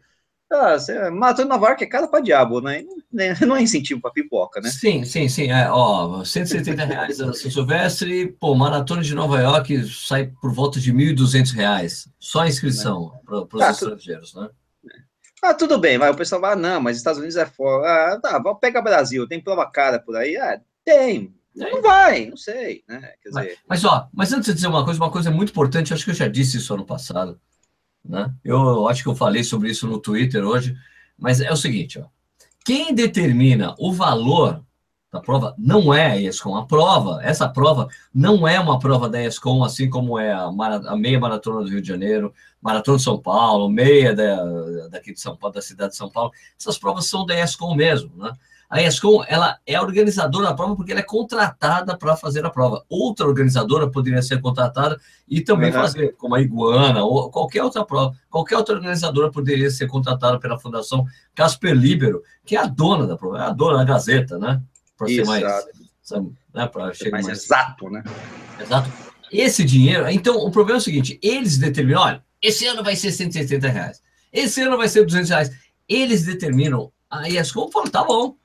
[0.51, 2.83] Ah, você matou Nova York é cara para diabo, né?
[3.47, 4.69] Não é incentivo para pipoca, né?
[4.69, 5.49] Sim, sim, sim.
[5.49, 10.77] É, ó, 170 reais a São Silvestre, pô, maratona de Nova York sai por volta
[10.77, 12.09] de 1.200 reais.
[12.19, 13.27] Só a inscrição é.
[13.27, 14.49] para os ah, estrangeiros, né?
[15.41, 18.13] Ah, tudo bem, mas o pessoal vai, ah, não, mas Estados Unidos é fora.
[18.13, 20.35] Ah, tá, pega Brasil, tem prova cara por aí?
[20.35, 23.13] Ah, tem, não vai, não sei, né?
[23.21, 23.33] Quer dizer...
[23.33, 26.11] mas, mas, ó, mas antes de dizer uma coisa, uma coisa muito importante, acho que
[26.11, 27.39] eu já disse isso ano passado,
[28.03, 28.33] né?
[28.43, 30.75] Eu acho que eu falei sobre isso no Twitter hoje,
[31.17, 32.05] mas é o seguinte, ó.
[32.63, 34.63] Quem determina o valor
[35.11, 36.55] da prova não é a ESCOM.
[36.55, 40.95] A prova, essa prova não é uma prova da ESCOM, assim como é a, a
[40.95, 45.35] meia maratona do Rio de Janeiro, maratona de São Paulo, meia da, daqui de São
[45.35, 46.31] Paulo, da cidade de São Paulo.
[46.57, 48.31] Essas provas são da ESCOM mesmo, né?
[48.71, 52.85] A ESCOM, ela é organizadora da prova porque ela é contratada para fazer a prova.
[52.87, 55.81] Outra organizadora poderia ser contratada e também uhum.
[55.81, 58.15] fazer, como a Iguana ou qualquer outra prova.
[58.29, 61.05] Qualquer outra organizadora poderia ser contratada pela Fundação
[61.35, 64.61] Casper Libero, que é a dona da prova, é a dona da Gazeta, né?
[64.97, 65.43] Para ser mais,
[66.01, 66.65] sabe, né?
[66.67, 68.01] Para chegar mais, mais exato, né?
[68.57, 68.89] Exato.
[69.29, 73.11] Esse dinheiro, então o problema é o seguinte: eles determinam, olha, esse ano vai ser
[73.11, 75.51] 170 reais, esse ano vai ser 200 reais.
[75.89, 78.37] Eles determinam, aí as contas falam, tá bom,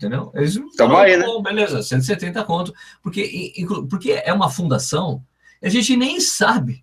[0.00, 0.32] entendeu?
[0.34, 1.26] Eles falam, aí, né?
[1.42, 3.52] beleza, 170 conto, porque,
[3.88, 5.22] porque é uma fundação,
[5.62, 6.82] a gente nem sabe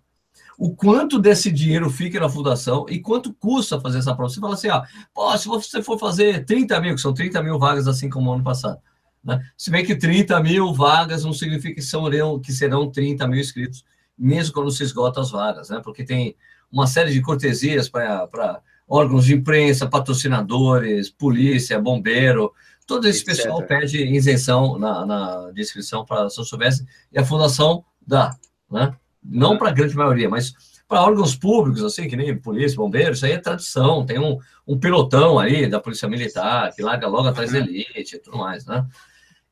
[0.56, 4.32] o quanto desse dinheiro fica na fundação e quanto custa fazer essa prova.
[4.32, 7.58] Você fala assim, ó, pô, se você for fazer 30 mil, que são 30 mil
[7.58, 8.78] vagas assim como ano passado,
[9.22, 9.44] né?
[9.56, 12.08] Se bem que 30 mil vagas não significa que, são,
[12.40, 13.84] que serão 30 mil inscritos,
[14.16, 15.80] mesmo quando se esgota as vagas, né?
[15.82, 16.36] Porque tem
[16.70, 22.52] uma série de cortesias para órgãos de imprensa, patrocinadores, polícia, bombeiro,
[22.88, 23.36] todo esse etc.
[23.36, 28.34] pessoal pede isenção na, na descrição para São Silvestre e a fundação dá,
[28.68, 28.96] né?
[29.22, 30.54] Não para a grande maioria, mas
[30.88, 34.78] para órgãos públicos, assim, que nem polícia, bombeiros, isso aí é tradição, tem um, um
[34.78, 38.86] pilotão aí da Polícia Militar que larga logo atrás da elite e tudo mais, né?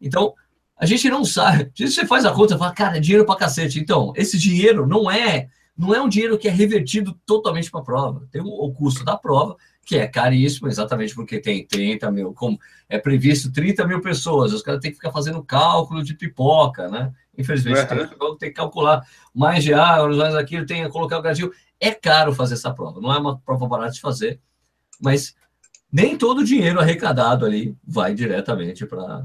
[0.01, 0.33] Então,
[0.79, 1.71] a gente não sabe.
[1.75, 3.79] Se você faz a conta, fala, cara, é dinheiro para cacete.
[3.79, 7.85] Então, esse dinheiro não é não é um dinheiro que é revertido totalmente para a
[7.85, 8.27] prova.
[8.33, 12.59] Tem o, o, custo da prova, que é caríssimo, exatamente porque tem 30 mil, como
[12.89, 17.13] é previsto 30 mil pessoas, os caras têm que ficar fazendo cálculo de pipoca, né?
[17.39, 17.87] Infelizmente, uhum.
[17.87, 21.53] tem, que, tem, que calcular mais de água, mais aquilo, tem que colocar o gradil.
[21.79, 24.41] É caro fazer essa prova, não é uma prova barata de fazer,
[25.01, 25.37] mas
[25.93, 29.25] nem todo o dinheiro arrecadado ali vai diretamente para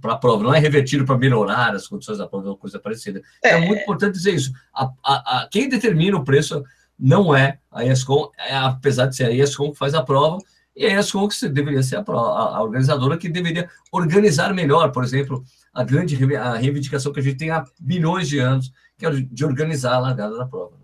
[0.00, 3.22] para a prova, não é revertido para melhorar as condições da prova, uma coisa parecida.
[3.44, 4.52] É, é muito importante dizer isso.
[4.74, 6.64] A, a, a, quem determina o preço
[7.02, 10.38] não é a ESCOM, é, apesar de ser a ESCOM que faz a prova,
[10.74, 15.42] e a ESCOM que deveria ser a, a, organizadora que deveria organizar melhor, por exemplo,
[15.74, 19.44] a grande a reivindicação que a gente tem há milhões de anos, que é de
[19.44, 20.80] organizar a largada da prova.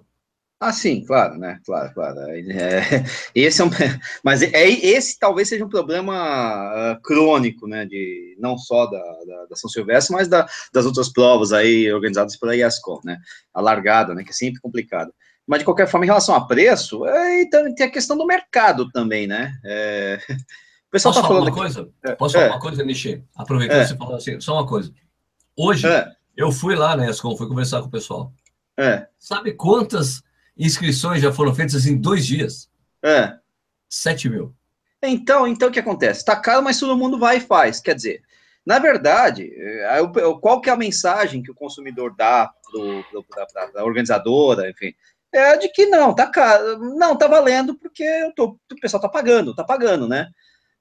[0.61, 1.61] Ah, sim, claro, né?
[1.65, 2.19] Claro, claro.
[2.19, 3.71] É, esse é um,
[4.25, 7.87] mas é, esse talvez seja um problema uh, crônico, né?
[7.87, 12.37] De não só da, da, da São Silvestre, mas da, das outras provas aí organizadas
[12.37, 13.19] pela IESCOM, né?
[13.55, 14.25] A largada, né?
[14.25, 15.13] Que é sempre complicado.
[15.49, 18.91] Mas de qualquer forma, em relação a preço, é, então, tem a questão do mercado
[18.91, 19.59] também, né?
[19.65, 20.21] É,
[20.87, 21.89] o pessoal Posso tá falar uma aqui, coisa?
[22.05, 22.51] É, Posso falar é.
[22.51, 23.25] uma coisa, Nishi?
[23.35, 23.87] Aproveitando é.
[23.87, 24.93] você falou assim, só uma coisa.
[25.57, 25.89] Hoje
[26.37, 28.31] eu fui lá na ESCOM, fui conversar com o pessoal.
[29.19, 30.23] Sabe quantas
[30.57, 32.71] inscrições já foram feitas em dois dias.
[33.03, 33.39] É.
[33.89, 34.55] 7 mil.
[35.03, 36.21] Então, então o que acontece?
[36.21, 37.81] Está caro, mas todo mundo vai e faz.
[37.81, 38.23] Quer dizer,
[38.67, 39.99] na verdade, é,
[40.43, 42.53] qual que é a mensagem que o consumidor dá
[43.31, 44.93] para a organizadora, enfim,
[45.33, 49.09] é de que não, tá caro, não, tá valendo porque eu tô, o pessoal tá
[49.09, 50.29] pagando, tá pagando, né?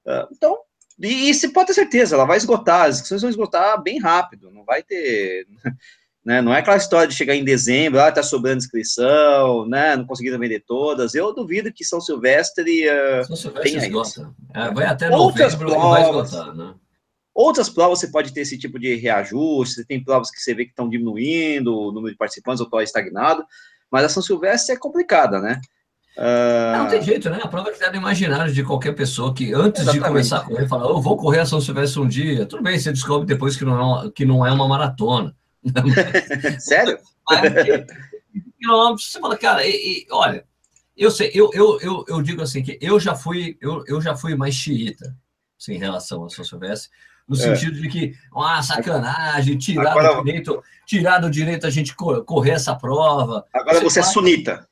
[0.06, 0.56] Ah, então,
[0.98, 4.50] e, e se pode ter certeza, ela vai esgotar, as inscrições vão esgotar bem rápido,
[4.50, 5.46] não vai ter,
[6.24, 6.40] né?
[6.40, 9.96] Não é aquela história de chegar em dezembro, ah, tá sobrando inscrição, né?
[9.96, 11.14] Não conseguiram vender todas.
[11.14, 14.34] Eu duvido que São Silvestre, uh, São Silvestre esgota.
[14.54, 16.74] É, vai até Outras provas, esgotar, né?
[17.34, 20.70] Outras provas você pode ter esse tipo de reajuste, tem provas que você vê que
[20.70, 23.46] estão diminuindo o número de participantes ou está estagnado,
[23.90, 25.60] mas a São Silvestre é complicada, né?
[26.16, 26.78] Uh...
[26.78, 27.38] Não tem jeito, né?
[27.42, 30.02] A prova é que está no imaginário de qualquer pessoa que antes Exatamente.
[30.02, 32.44] de começar a correr, fala, eu vou correr a São Silvestre um dia.
[32.46, 35.34] Tudo bem, você descobre depois que não é, que não é uma maratona.
[36.58, 36.98] Sério?
[38.60, 40.44] Quilômetros, você fala, cara, e, e, olha,
[40.96, 44.16] eu sei, eu, eu, eu, eu, digo assim que eu já fui, eu, eu já
[44.16, 45.16] fui mais xiita
[45.58, 46.90] assim, em relação a São Silvestre,
[47.28, 47.38] no é.
[47.38, 50.14] sentido de que, ah, sacanagem, tirar Agora...
[50.14, 53.44] do direito, tirar do direito a gente correr essa prova.
[53.52, 54.66] Agora você, você é sunita.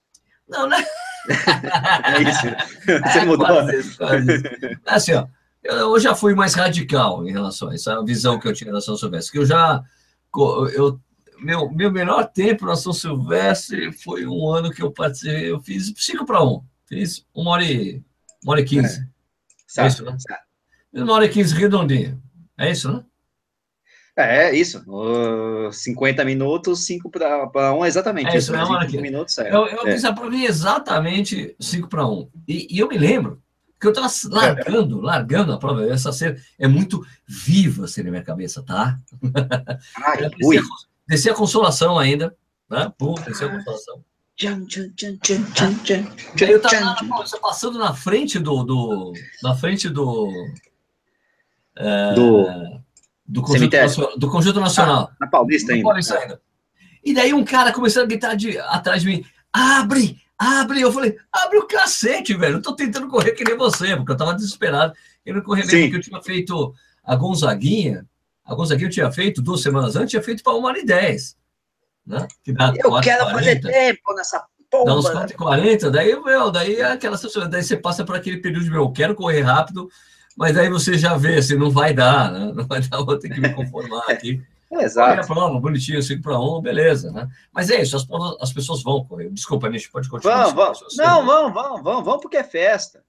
[0.49, 0.85] Não, né?
[1.29, 2.47] é isso.
[3.05, 3.47] Você é, mudou.
[3.47, 4.45] Quase isso, quase isso.
[4.87, 5.27] Assim, ó,
[5.65, 8.97] eu já fui mais radical em relação a essa visão que eu tinha da São
[8.97, 9.83] Silvestre, que eu já
[10.73, 11.01] eu,
[11.41, 15.93] meu, meu melhor tempo na São Silvestre foi um ano que eu participei, eu fiz
[15.97, 18.03] 5 para 1, fiz uma hora e,
[18.43, 19.09] uma hora e 15.
[19.79, 20.17] É, é isso, né?
[20.93, 22.21] Uma hora e 15 redondinha.
[22.59, 23.05] É isso, né?
[24.17, 24.83] É, é isso.
[24.89, 28.29] Uh, 50 minutos, 5 para 1, exatamente.
[28.29, 28.87] É isso, isso né?
[28.89, 29.55] 5 minutos, é.
[29.55, 29.93] Eu, eu é.
[29.93, 32.31] fiz a prova exatamente 5 para 1.
[32.49, 33.43] E, e eu me lembro
[33.79, 35.87] que eu estava largando, largando a prova.
[35.91, 38.99] Essa cena é muito viva assim na minha cabeça, tá?
[40.03, 40.63] Ai, desci, a,
[41.07, 42.35] desci a consolação ainda,
[42.71, 42.91] né?
[42.97, 44.03] Pum, desci a consolação.
[46.41, 50.31] Aí eu tava passando na frente do, do na frente do
[51.77, 52.47] é, do,
[53.27, 55.85] do, conjunto nacional, do conjunto nacional ah, na Paulista ainda.
[55.85, 56.41] Paulista ainda.
[57.05, 60.81] E daí um cara começou a gritar de, atrás de mim: abre, abre.
[60.81, 62.57] Eu falei, abre o cacete, velho.
[62.57, 64.93] Eu tô tentando correr que nem você, porque eu tava desesperado.
[65.25, 68.07] Querendo correr mesmo, porque eu tinha feito a Gonzaguinha.
[68.45, 71.37] A Gonzaguinha eu tinha feito duas semanas antes, tinha feito para uma hora e dez.
[72.07, 72.27] Né?
[72.45, 73.39] Que dá eu 4, quero 40.
[73.39, 74.85] fazer tempo nessa porra.
[74.85, 78.65] Dá uns 4,40, daí, meu, daí é aquela sensação, daí você passa por aquele período
[78.65, 79.89] de, meu, eu quero correr rápido,
[80.37, 82.53] mas aí você já vê, assim, não vai dar, né?
[82.55, 84.43] Não vai dar, vou ter que me conformar aqui.
[84.71, 85.21] É, exato.
[85.21, 87.29] a prova, bonitinho, 5 para 1, beleza, né?
[87.53, 88.07] Mas é isso, as,
[88.41, 89.31] as pessoas vão correr.
[89.31, 90.49] Desculpa, Nish, pode continuar.
[90.49, 90.97] Vamos, vamos.
[90.97, 93.03] Não, vamos, vamos, vamos, vamos, porque é festa.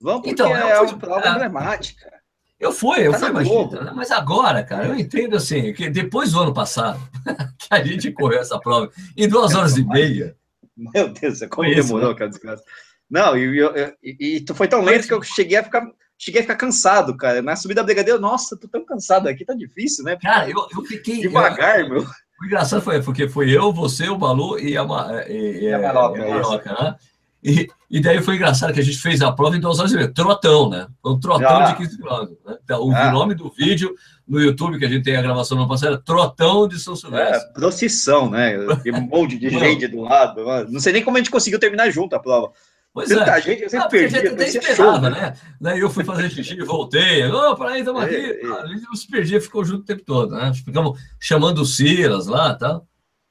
[0.00, 2.12] Vamos porque então, é uma prova é, emblemática.
[2.60, 3.80] Eu fui, eu tá fui, imagina.
[3.84, 3.92] Né?
[3.94, 7.00] Mas agora, cara, eu entendo assim, que depois do ano passado,
[7.58, 10.36] que a gente correu essa prova em duas horas e meia.
[10.76, 12.18] Meu Deus, como isso, demorou, né?
[12.18, 12.62] cara, desgraça.
[13.10, 13.60] Não, e,
[14.02, 15.82] e, e, foi tão lento que eu cheguei a ficar
[16.18, 17.40] cheguei a ficar cansado, cara.
[17.40, 20.16] Na subida da Brigadeiro, nossa, tô tão cansado aqui, tá difícil, né?
[20.20, 21.20] Cara, eu, eu fiquei.
[21.20, 22.02] Devagar, eu, meu.
[22.40, 24.84] O engraçado foi porque foi eu, você, o Balu e a,
[25.28, 26.96] e, e a Maroca, a Maroca né?
[27.42, 29.96] E, e daí foi engraçado que a gente fez a prova em duas horas e
[29.96, 30.12] meia.
[30.12, 30.86] Trotão, né?
[31.04, 31.70] Um trotão ah.
[31.70, 32.38] de 15 quilômetros.
[32.44, 32.56] Né?
[32.64, 33.10] Então, o ah.
[33.12, 33.94] nome do vídeo
[34.26, 37.48] no YouTube, que a gente tem a gravação no passado, é Trotão de São Silvestre.
[37.48, 38.58] É, procissão, né?
[38.82, 40.44] Tem um monte de gente do lado.
[40.68, 42.52] Não sei nem como a gente conseguiu terminar junto a prova.
[42.98, 43.40] Pois Tanta é.
[43.40, 44.16] gente, eu sempre ah, perdi.
[44.16, 45.36] A gente até esperava, né?
[45.60, 47.24] Daí eu fui fazer xixi e voltei.
[47.26, 48.16] Ô, oh, peraí, estamos aqui.
[48.16, 48.60] É, é.
[48.60, 50.52] A gente não se perdia, ficou junto o tempo todo, né?
[50.52, 52.88] Ficamos chamando o Silas lá e tal.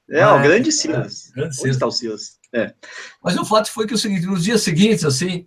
[0.10, 1.32] É, o grande Silas.
[1.32, 1.66] É, grande Silas.
[1.66, 2.38] Onde está o Silas?
[2.56, 2.74] É.
[3.22, 5.46] Mas o fato foi que o seguinte, nos dias seguintes, assim,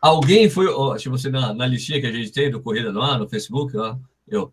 [0.00, 3.02] alguém foi, ó, tipo assim, na, na listinha que a gente tem do Corrida no
[3.02, 3.94] Ar, no Facebook, ó,
[4.26, 4.50] eu,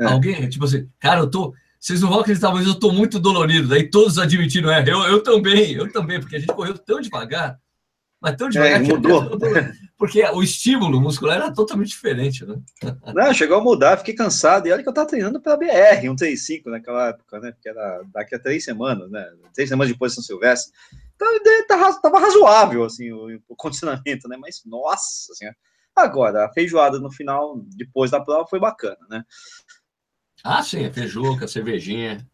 [0.00, 0.06] é.
[0.06, 3.68] alguém, tipo assim, cara, eu tô, vocês não vão acreditar, mas eu tô muito dolorido,
[3.68, 7.58] daí todos admitiram, é, eu, eu também, eu também, porque a gente correu tão devagar,
[8.20, 9.38] mas tão devagar é, mudou.
[9.96, 12.56] Porque o estímulo muscular era totalmente diferente, né?
[13.14, 14.66] Não, chegou a mudar, fiquei cansado.
[14.66, 17.52] E olha que eu estava treinando para a BR, um 35 naquela época, né?
[17.52, 19.26] Porque era daqui a três semanas, né?
[19.54, 20.72] Três semanas depois de São Silvestre.
[21.14, 21.28] Então,
[22.02, 24.36] tava razoável, assim, o, o condicionamento, né?
[24.38, 25.46] Mas, nossa, assim,
[25.94, 29.22] agora, a feijoada no final, depois da prova, foi bacana, né?
[30.42, 32.26] Ah, sim, a feijuca, a cervejinha.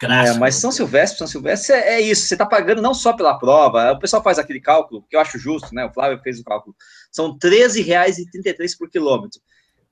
[0.00, 3.36] É, mas São Silvestre, São Silvestre é, é, isso, você está pagando não só pela
[3.36, 5.84] prova, o pessoal faz aquele cálculo, que eu acho justo, né?
[5.86, 6.76] O Flávio fez o cálculo.
[7.10, 9.40] São R$13,33 por quilômetro.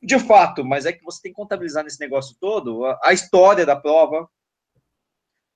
[0.01, 3.67] De fato, mas é que você tem que contabilizar nesse negócio todo a, a história
[3.67, 4.29] da prova,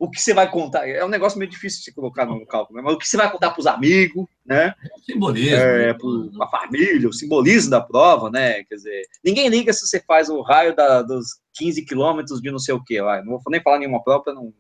[0.01, 0.89] o que você vai contar.
[0.89, 2.83] É um negócio meio difícil de se colocar no cálculo, né?
[2.83, 4.75] mas o que você vai contar para os amigos, né?
[4.97, 5.57] O simbolismo.
[5.57, 8.65] É, para a família, o simbolismo da prova, né?
[8.65, 12.59] Quer dizer, ninguém liga se você faz o raio da, dos 15 quilômetros de não
[12.59, 13.23] sei o quê lá.
[13.23, 14.55] Não vou nem falar nenhuma prova para não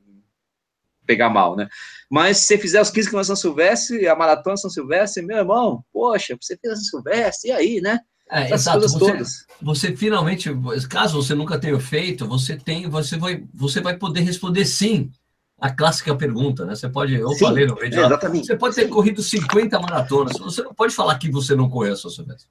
[1.06, 1.70] pegar mal, né?
[2.10, 5.82] Mas se você fizer os 15 quilômetros São Silvestre, a maratona São Silvestre, meu irmão,
[5.90, 7.98] poxa, você fez a São Silvestre, e aí, né?
[8.30, 8.86] É, exato.
[8.86, 10.50] Você, você, finalmente,
[10.88, 15.10] caso você nunca tenha feito, você tem, você vai, você vai poder responder sim
[15.60, 16.74] a clássica pergunta, né?
[16.74, 18.46] Você pode, eu Sim, falei no vídeo, é, exatamente.
[18.46, 18.88] você pode ter Sim.
[18.90, 22.48] corrido 50 maratonas, você não pode falar que você não correu a sua Silvestre.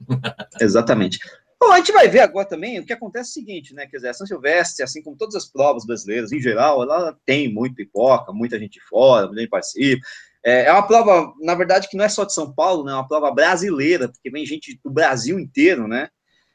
[0.60, 1.18] Exatamente.
[1.62, 3.86] Bom, a gente vai ver agora também o que acontece é o seguinte, né?
[3.86, 7.52] Quer dizer, a São Silvestre, assim como todas as provas brasileiras, em geral, ela tem
[7.52, 10.06] muito pipoca, muita gente fora, muita gente participa.
[10.42, 12.92] É, é uma prova, na verdade, que não é só de São Paulo, né?
[12.92, 16.08] É uma prova brasileira, porque vem gente do Brasil inteiro, né?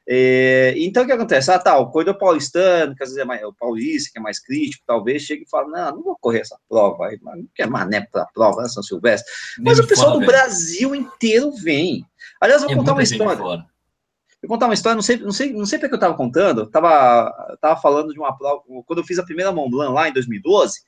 [0.08, 1.52] É, então, o que acontece?
[1.52, 4.40] Ah, tá, o corredor paulistano, que às vezes é mais, o paulista, que é mais
[4.40, 8.02] crítico, talvez, chega e fala, não, não vou correr essa prova aí, não quero mané
[8.12, 9.32] pra prova, né, São Silvestre.
[9.60, 10.28] Mas o pessoal do vem.
[10.28, 12.06] Brasil inteiro vem.
[12.40, 13.38] Aliás, vou é contar uma história.
[13.38, 17.58] Vou contar uma história, não sei, não sei, não sei porque eu estava contando, tava,
[17.60, 20.82] tava falando de uma prova, quando eu fiz a primeira Mont Blanc lá em 2012,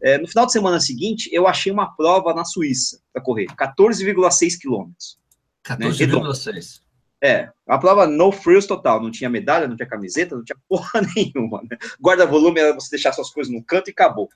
[0.00, 4.58] é, no final de semana seguinte, eu achei uma prova na Suíça para correr, 14,6
[4.60, 5.18] quilômetros.
[5.64, 6.54] 14,6.
[6.54, 6.60] Né,
[7.22, 11.02] é, a prova no frills total, não tinha medalha, não tinha camiseta, não tinha porra
[11.14, 11.76] nenhuma, né?
[12.00, 14.28] Guarda-volume era você deixar suas coisas no canto e acabou,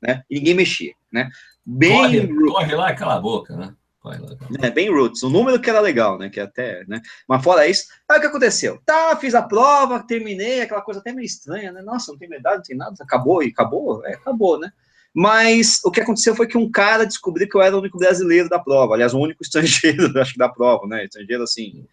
[0.00, 0.22] né?
[0.30, 1.28] E ninguém mexia, né?
[1.64, 3.74] Bem corre, corre lá e cala a boca, né?
[4.00, 4.30] Corre lá,
[4.62, 6.30] É, bem roots, o número que era legal, né?
[6.30, 7.02] Que até, né?
[7.28, 8.80] Mas fora isso, aí o que aconteceu?
[8.86, 11.82] Tá, fiz a prova, terminei, aquela coisa até meio estranha, né?
[11.82, 14.72] Nossa, não tem medalha, não tem nada, acabou e acabou, é, acabou, né?
[15.12, 18.48] Mas o que aconteceu foi que um cara descobriu que eu era o único brasileiro
[18.48, 21.04] da prova, aliás, o único estrangeiro, acho que da prova, né?
[21.04, 21.84] Estrangeiro assim,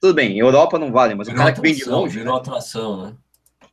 [0.00, 2.18] tudo bem, Europa não vale, mas virou o cara que vem de longe.
[2.18, 2.40] Virou né?
[2.40, 3.14] atração, né?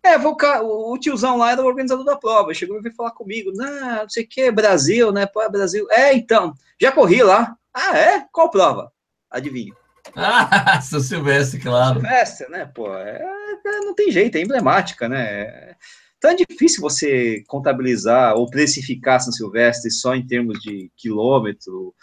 [0.03, 3.51] É, vou, o tiozão lá era o organizador da prova, chegou e veio falar comigo,
[3.53, 5.25] não, não sei o que, Brasil, né?
[5.25, 5.87] Pô, é Brasil.
[5.91, 7.55] É, então, já corri lá.
[7.73, 8.25] Ah, é?
[8.31, 8.91] Qual prova?
[9.29, 9.73] Adivinha.
[10.15, 11.99] Ah, São Silvestre, claro.
[11.99, 12.65] Silvestre, né?
[12.73, 13.21] Pô, é,
[13.65, 15.75] é, não tem jeito, é emblemática, né?
[16.17, 21.93] Então é difícil você contabilizar ou precificar São Silvestre só em termos de quilômetro,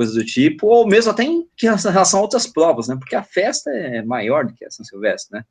[0.00, 2.96] coisas do tipo, ou mesmo até em relação a outras provas, né?
[2.98, 5.44] Porque a festa é maior do que a São Silvestre, né?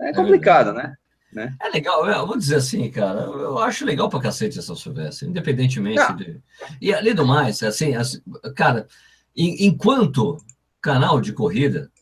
[0.00, 0.94] É, é complicado, é né?
[1.32, 1.56] Né?
[1.62, 5.96] É legal, eu vou dizer assim, cara, eu acho legal pra cacete essa Silvestre, independentemente
[5.96, 6.16] Não.
[6.16, 6.40] de.
[6.80, 8.20] E além do mais, assim, assim
[8.56, 8.88] cara,
[9.36, 10.36] enquanto
[10.80, 11.92] canal de corrida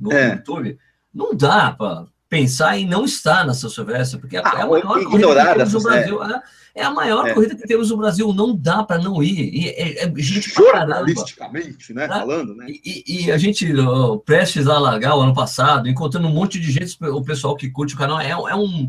[0.00, 0.32] no é.
[0.32, 0.78] YouTube,
[1.12, 4.66] não dá para pensar em não estar na São Silvestre, porque é, ah, é a
[4.66, 6.24] maior corrida que temos no Brasil.
[6.24, 6.42] É,
[6.74, 7.34] é a maior é.
[7.34, 9.54] corrida que temos no Brasil, não dá para não ir.
[9.54, 12.08] E, é, é gente Jornalisticamente, né?
[12.08, 12.20] Tá?
[12.20, 12.64] Falando, né?
[12.70, 16.72] E, e, a gente, ó, prestes a largar o ano passado, encontrando um monte de
[16.72, 18.88] gente, o pessoal que curte o canal, é, é um.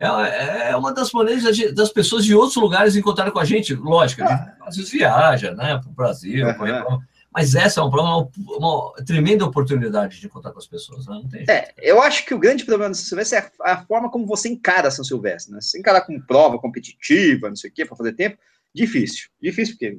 [0.00, 1.44] É, é uma das maneiras
[1.74, 3.72] das pessoas de outros lugares encontrarem com a gente.
[3.72, 4.56] Lógico, a gente ah.
[4.66, 7.00] às vezes viaja né, para o Brasil, uhum.
[7.32, 11.14] Mas essa é uma, uma, uma, tremenda oportunidade de contar com as pessoas, né?
[11.14, 11.50] Não tem jeito.
[11.50, 14.26] É, eu acho que o grande problema da São Silvestre é a, a forma como
[14.26, 15.60] você encara a São Silvestre, né?
[15.60, 18.38] Se encarar com prova competitiva, não sei o quê, para fazer tempo,
[18.74, 19.28] difícil.
[19.40, 19.98] Difícil, porque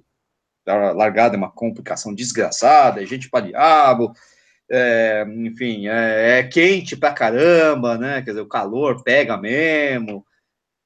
[0.67, 4.11] a largada é uma complicação desgraçada, é gente para diabo,
[4.69, 8.21] é, enfim, é, é, quente pra caramba, né?
[8.21, 10.25] Quer dizer, o calor pega mesmo.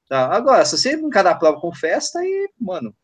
[0.08, 0.26] Tá?
[0.34, 2.94] Agora, se você encarar a prova com festa, aí, mano,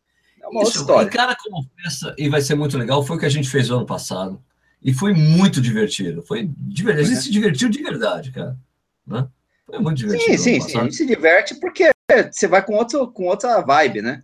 [0.41, 1.09] é uma Isso, história.
[1.09, 3.77] cara como festa, e vai ser muito legal, foi o que a gente fez no
[3.77, 4.41] ano passado.
[4.83, 6.23] E foi muito divertido.
[6.23, 7.01] Foi divertido.
[7.01, 7.21] A gente é.
[7.21, 8.57] se divertiu de verdade, cara.
[9.05, 9.27] Né?
[9.65, 10.37] Foi muito divertido.
[10.37, 10.79] Sim, sim, sim.
[10.79, 11.91] A gente se diverte porque
[12.31, 14.23] você vai com, outro, com outra vibe, né?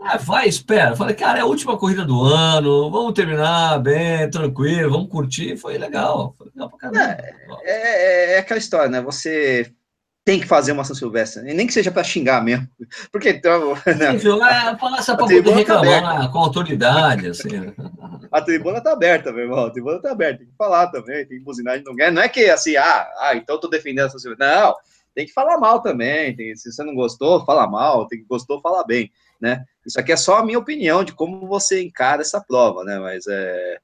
[0.00, 0.96] Ah, vai, espera.
[0.96, 5.56] Falei, cara, é a última corrida do ano, vamos terminar bem, tranquilo, vamos curtir.
[5.56, 6.34] Foi legal.
[6.38, 7.00] Foi legal pra caramba.
[7.02, 9.00] É, é, é aquela história, né?
[9.02, 9.74] Você
[10.28, 12.68] tem que fazer uma São Silvestre, nem que seja para xingar mesmo,
[13.10, 14.14] porque então, né?
[14.14, 17.48] é, falar só para poder reclamar tá com autoridade, assim.
[18.30, 21.38] A tribuna tá aberta, meu irmão, a tribuna tá aberta, tem que falar também, tem
[21.38, 24.10] que buzinar, não é, não é que assim, ah, ah, então eu tô defendendo a
[24.10, 24.74] São Silvestre, não,
[25.14, 28.60] tem que falar mal também, tem, se você não gostou, fala mal, tem que gostou,
[28.60, 29.10] fala bem,
[29.40, 29.64] né?
[29.86, 32.98] Isso aqui é só a minha opinião de como você encara essa prova, né?
[32.98, 33.78] Mas é,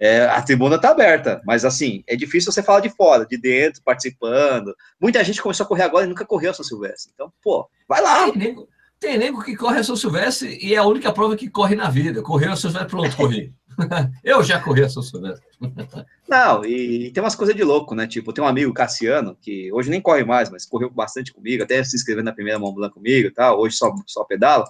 [0.00, 3.82] é, a tribuna está aberta, mas assim, é difícil você falar de fora, de dentro,
[3.84, 4.74] participando.
[4.98, 7.12] Muita gente começou a correr agora e nunca correu a São Silvestre.
[7.14, 8.24] Então, pô, vai lá.
[8.30, 11.50] Tem nego, tem nego que corre a São Silvestre e é a única prova que
[11.50, 12.22] corre na vida.
[12.22, 13.52] Correu a São Silvestre, pronto, corri.
[14.24, 15.46] Eu já corri a São Silvestre.
[16.26, 18.06] Não, e, e, tem umas coisas de louco, né?
[18.06, 21.84] Tipo, tem um amigo, Cassiano, que hoje nem corre mais, mas correu bastante comigo, até
[21.84, 24.64] se inscreveu na primeira mão Blanc comigo e tal, hoje só, só pedala.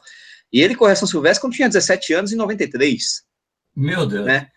[0.52, 3.22] E ele correu a São Silvestre quando tinha 17 anos, em 93.
[3.76, 4.26] Meu Deus.
[4.26, 4.48] Né?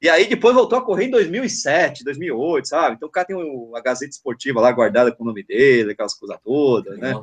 [0.00, 2.96] E aí depois voltou a correr em 2007, 2008, sabe?
[2.96, 3.36] Então o cara tem
[3.74, 7.14] a Gazeta Esportiva lá guardada com o nome dele, aquelas coisas todas, né?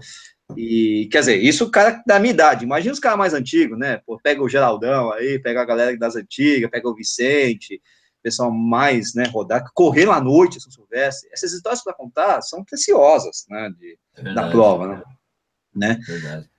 [0.56, 2.66] E, quer dizer, isso o cara da minha idade.
[2.66, 4.02] Imagina os caras mais antigos, né?
[4.06, 7.82] Pô, pega o Geraldão aí, pega a galera das antigas, pega o Vicente,
[8.26, 11.30] pessoal mais, né, rodar, correr à noite, se soubesse.
[11.32, 15.04] Essas histórias para contar são preciosas, né, de, é da prova, né?
[15.76, 16.00] né?
[16.08, 16.50] Verdade.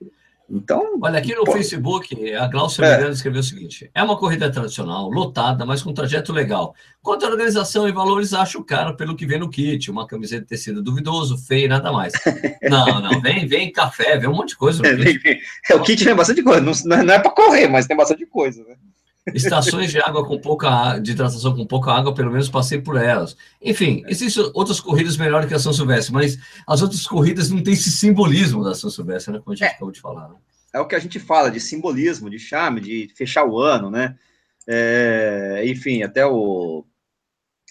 [0.49, 0.97] Então.
[1.01, 1.51] Olha, aqui no pô...
[1.51, 2.95] Facebook, a Glaucia é.
[2.95, 6.73] Miranda escreveu o seguinte: é uma corrida tradicional, lotada, mas com trajeto legal.
[7.01, 9.91] Quanto à organização e valores, acho caro pelo que vem no kit.
[9.91, 12.13] Uma camiseta de tecido duvidoso, feio e nada mais.
[12.69, 14.85] não, não, vem, vem café, vem um monte de coisa.
[14.87, 15.39] É, vem, vem.
[15.69, 16.61] é, o kit tem bastante coisa.
[16.61, 18.75] Não, não é para correr, mas tem bastante coisa, né?
[19.33, 23.35] Estações de água com pouca de hidratação com pouca água, pelo menos passei por elas.
[23.61, 27.73] Enfim, existem outras corridas melhores que a São Silvestre, mas as outras corridas não têm
[27.73, 29.39] esse simbolismo da São Silvestre, né?
[29.39, 30.29] Como a gente é, acabou de falar.
[30.29, 30.35] Né?
[30.73, 34.15] É o que a gente fala de simbolismo, de charme, de fechar o ano, né?
[34.67, 36.85] É, enfim, até o.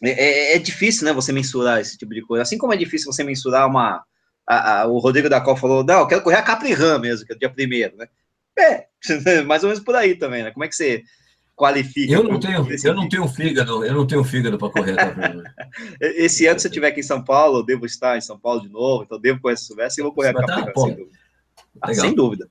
[0.02, 2.42] É, é, é, difícil, né, você mensurar esse tipo de coisa.
[2.42, 4.04] Assim como é difícil você mensurar uma.
[4.46, 7.32] A, a, o Rodrigo da Col falou: não, eu quero correr a Capri-Ram mesmo, que
[7.32, 8.08] é o dia primeiro, né?
[8.58, 8.86] É,
[9.44, 10.50] mais ou menos por aí também, né?
[10.50, 11.02] Como é que você
[11.56, 12.12] qualifica.
[12.12, 14.94] Eu não tenho, eu não tenho fígado, eu não tenho fígado para correr.
[14.94, 15.14] Tá?
[16.00, 18.60] Esse ano, se eu estiver aqui em São Paulo, eu devo estar em São Paulo
[18.60, 21.18] de novo, então devo correr essa Silvestre e vou correr a Capitã, sem dúvida.
[21.80, 22.48] Ah, sem dúvida.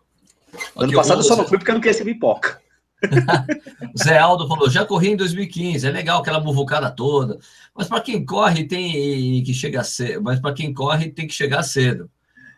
[0.75, 2.59] Ano passado eu só não fui porque eu não queria ser pipoca.
[4.01, 7.37] Zé Aldo falou: já corri em 2015, é legal aquela muvucada toda,
[7.75, 11.61] mas para quem corre tem que chegar cedo, mas para quem corre tem que chegar
[11.61, 12.09] cedo.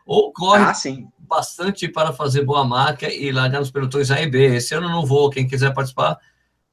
[0.05, 0.73] Ou corre ah,
[1.19, 4.55] bastante para fazer boa marca e largar nos pelotões A e B.
[4.55, 6.17] Esse ano não vou, quem quiser participar,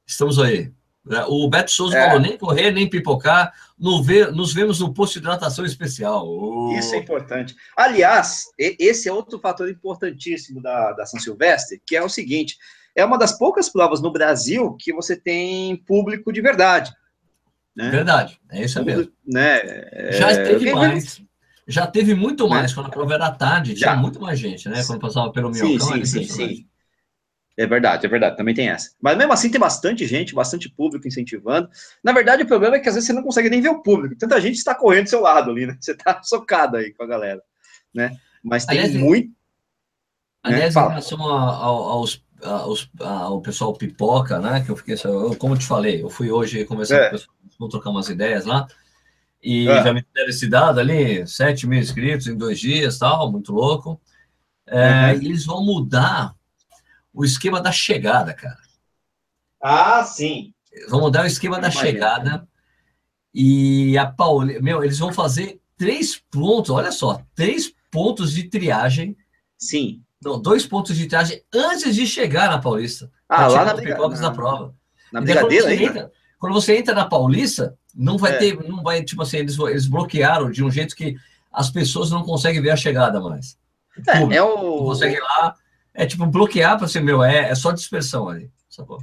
[0.05, 0.71] Estamos aí.
[1.11, 2.05] É, o Beto Souza é.
[2.05, 6.27] falou: nem correr, nem pipocar, nos vemos no posto de hidratação especial.
[6.27, 6.73] Oh.
[6.77, 7.55] Isso é importante.
[7.77, 12.57] Aliás, esse é outro fator importantíssimo da, da São Silvestre, que é o seguinte:
[12.95, 16.91] é uma das poucas provas no Brasil que você tem público de verdade.
[17.75, 17.89] Né?
[17.89, 19.11] Verdade, é isso mesmo.
[19.27, 19.61] Né?
[20.11, 21.21] Já teve mais.
[21.67, 22.75] Já teve muito mais, né?
[22.75, 23.95] quando a prova era tarde, tinha Já.
[23.95, 24.83] muito mais gente, né?
[24.85, 25.79] Quando passava pelo Minhocão.
[25.79, 26.67] Sim, sim, sim, sim.
[27.57, 28.91] É verdade, é verdade, também tem essa.
[29.01, 31.69] Mas mesmo assim tem bastante gente, bastante público incentivando.
[32.03, 34.17] Na verdade, o problema é que às vezes você não consegue nem ver o público.
[34.17, 35.77] Tanta gente está correndo do seu lado ali, né?
[35.79, 37.41] Você está socado aí com a galera,
[37.93, 38.17] né?
[38.43, 39.31] Mas tem aliás, muito.
[40.43, 40.81] Aliás, né?
[40.81, 44.61] em relação aos, aos, ao pessoal pipoca, né?
[44.61, 47.01] Que eu fiquei, eu, como eu te falei, eu fui hoje conversar é.
[47.03, 48.67] com o pessoal, vou trocar umas ideias lá.
[49.41, 49.81] E é.
[49.81, 54.01] já me deram esse dado ali, 7 mil inscritos em dois dias, tal, muito louco.
[54.67, 55.21] É, uhum.
[55.21, 56.34] Eles vão mudar
[57.15, 58.59] o esquema da chegada, cara.
[59.63, 60.53] Ah, sim.
[60.89, 62.47] Vão mudar o esquema da chegada.
[63.33, 69.15] E a Paulista, meu, eles vão fazer três pontos, olha só, três pontos de triagem.
[69.57, 70.01] Sim.
[70.21, 73.09] Não, dois pontos de triagem antes de chegar na Paulista.
[73.27, 73.97] Ah, lá na briga...
[74.09, 74.75] da prova.
[75.11, 78.37] Na brigadeira quando, entra, quando você entra na Paulista, não vai é.
[78.37, 81.15] ter, não vai, tipo assim, eles, eles bloquearam de um jeito que
[81.51, 83.57] as pessoas não conseguem ver a chegada mais.
[84.07, 84.83] É, é o.
[84.83, 85.55] Consegue ir lá,
[85.95, 88.99] é tipo bloquear para ser meu, é, é só dispersão ali, sacou?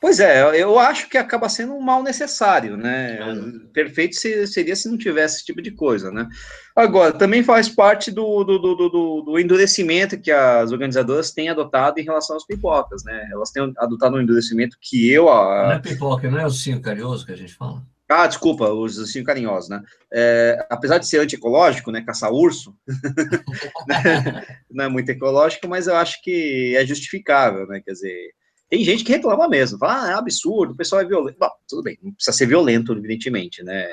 [0.00, 3.18] Pois é, eu acho que acaba sendo um mal necessário, né?
[3.20, 3.72] É.
[3.72, 6.26] Perfeito seria se não tivesse esse tipo de coisa, né?
[6.74, 12.00] Agora, também faz parte do, do, do, do, do endurecimento que as organizadoras têm adotado
[12.00, 13.28] em relação às pipocas, né?
[13.30, 15.28] Elas têm adotado um endurecimento que eu...
[15.28, 15.66] A...
[15.66, 17.82] Não é pipoca, não é o sim carinhoso que a gente fala?
[18.08, 19.82] Ah, desculpa, os ursinhos carinhosos, né?
[20.12, 22.02] É, apesar de ser anti-ecológico, né?
[22.02, 22.76] Caçar urso,
[24.70, 27.80] não é muito ecológico, mas eu acho que é justificável, né?
[27.84, 28.30] Quer dizer,
[28.68, 31.36] tem gente que reclama mesmo, fala, ah, é absurdo, o pessoal é violento.
[31.38, 33.86] Bom, tudo bem, não precisa ser violento, evidentemente, né?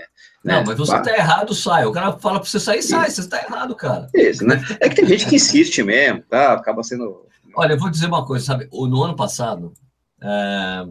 [0.43, 0.63] Não, né?
[0.65, 1.85] mas você tá errado, sai.
[1.85, 3.21] O cara fala pra você sair, sai, Isso.
[3.21, 4.07] você tá errado, cara.
[4.15, 4.63] Isso, né?
[4.79, 6.53] É que tem gente que insiste mesmo, tá?
[6.53, 7.27] Acaba sendo.
[7.55, 8.67] Olha, eu vou dizer uma coisa, sabe?
[8.71, 9.73] No ano passado,
[10.21, 10.85] é...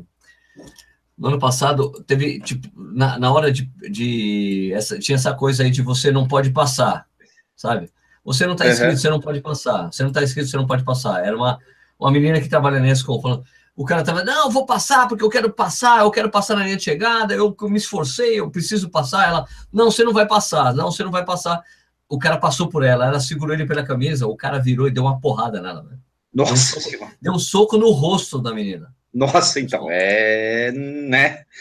[1.22, 3.66] no ano passado, teve, tipo, na, na hora de.
[3.88, 7.06] de essa, tinha essa coisa aí de você não pode passar,
[7.54, 7.88] sabe?
[8.24, 8.96] Você não tá inscrito, uhum.
[8.96, 9.92] você não pode passar.
[9.92, 11.24] Você não tá inscrito, você não pode passar.
[11.24, 11.60] Era uma,
[11.96, 13.44] uma menina que trabalha nesse escola falando
[13.74, 16.76] o cara tava, não, vou passar porque eu quero passar, eu quero passar na linha
[16.76, 19.28] de chegada, eu, eu me esforcei, eu preciso passar.
[19.28, 21.62] Ela, não, você não vai passar, não, você não vai passar.
[22.08, 25.04] O cara passou por ela, ela segurou ele pela camisa, o cara virou e deu
[25.04, 25.82] uma porrada nela.
[25.84, 25.96] Né?
[26.34, 28.92] Nossa, deu um, soco, deu um soco no rosto da menina.
[29.12, 30.72] Nossa, então, é.
[30.72, 31.44] né?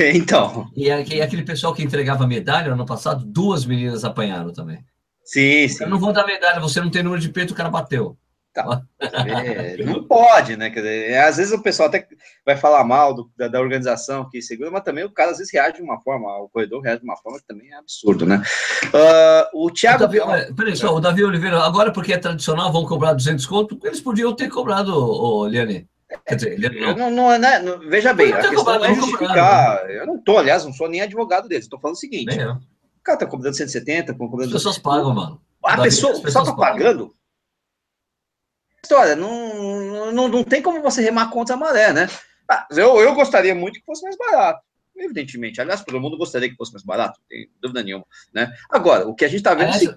[0.00, 0.68] Então.
[0.76, 4.84] E, aquele pessoal que entregava medalha no ano passado, duas meninas apanharam também.
[5.24, 5.84] Sim, sim.
[5.84, 8.16] Eu não vou dar medalha, você não tem número de peito, o cara bateu.
[8.56, 8.82] Tá.
[8.98, 10.70] É, não pode, né?
[10.70, 12.08] Quer dizer, às vezes o pessoal até
[12.44, 15.52] vai falar mal do, da, da, organização que segura, mas também o cara às vezes
[15.52, 18.42] reage de uma forma, o corredor reage de uma forma que também é absurdo, né?
[18.86, 20.04] Uh, o Thiago.
[20.04, 23.78] O Davi, peraí, só, o Davi Oliveira, agora porque é tradicional, vão cobrar 200 conto,
[23.84, 25.86] eles podiam ter cobrado, o Liane.
[26.24, 26.96] Quer dizer, ele não.
[26.96, 29.84] Não, não, né, não, veja bem, a questão cobrado, é justificar.
[29.84, 30.00] Né?
[30.00, 33.18] Eu não tô, aliás, não sou nem advogado deles, estou falando o seguinte: o cara
[33.18, 34.44] tá cobrando 170, cobrando.
[34.44, 35.40] As pessoas pagam, mano.
[35.64, 37.16] A pessoa só tá pagando
[38.86, 42.08] história, não, não, não tem como você remar contra a maré, né?
[42.48, 44.62] Ah, eu, eu gostaria muito que fosse mais barato,
[44.96, 45.60] evidentemente.
[45.60, 48.52] Aliás, todo mundo gostaria que fosse mais barato, não tem dúvida nenhuma, né?
[48.70, 49.94] Agora, o que a gente está vendo aliás, é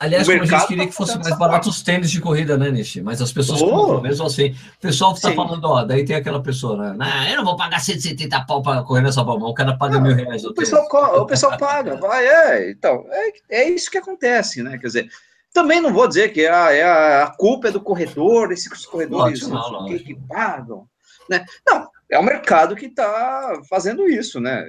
[0.00, 3.02] Aliás, como a gente queria que fosse mais barato os tênis de corrida, né, Nishi?
[3.02, 3.68] Mas as pessoas oh.
[3.68, 4.56] compram mesmo assim.
[4.78, 6.94] O pessoal está falando, ó, daí tem aquela pessoa, né?
[6.96, 10.02] Não, eu não vou pagar 170 pau para correr nessa palma, o cara paga não,
[10.02, 10.42] mil reais.
[10.42, 10.86] O pessoal,
[11.20, 12.70] o pessoal paga, vai, é.
[12.70, 14.78] Então, é, é isso que acontece, né?
[14.78, 15.10] Quer dizer,
[15.52, 19.46] também não vou dizer que a, é a, a culpa é do corretor, esses corredores
[19.46, 20.88] não, não, que, que pagam.
[21.28, 21.44] Né?
[21.68, 24.66] Não, é o mercado que está fazendo isso, né?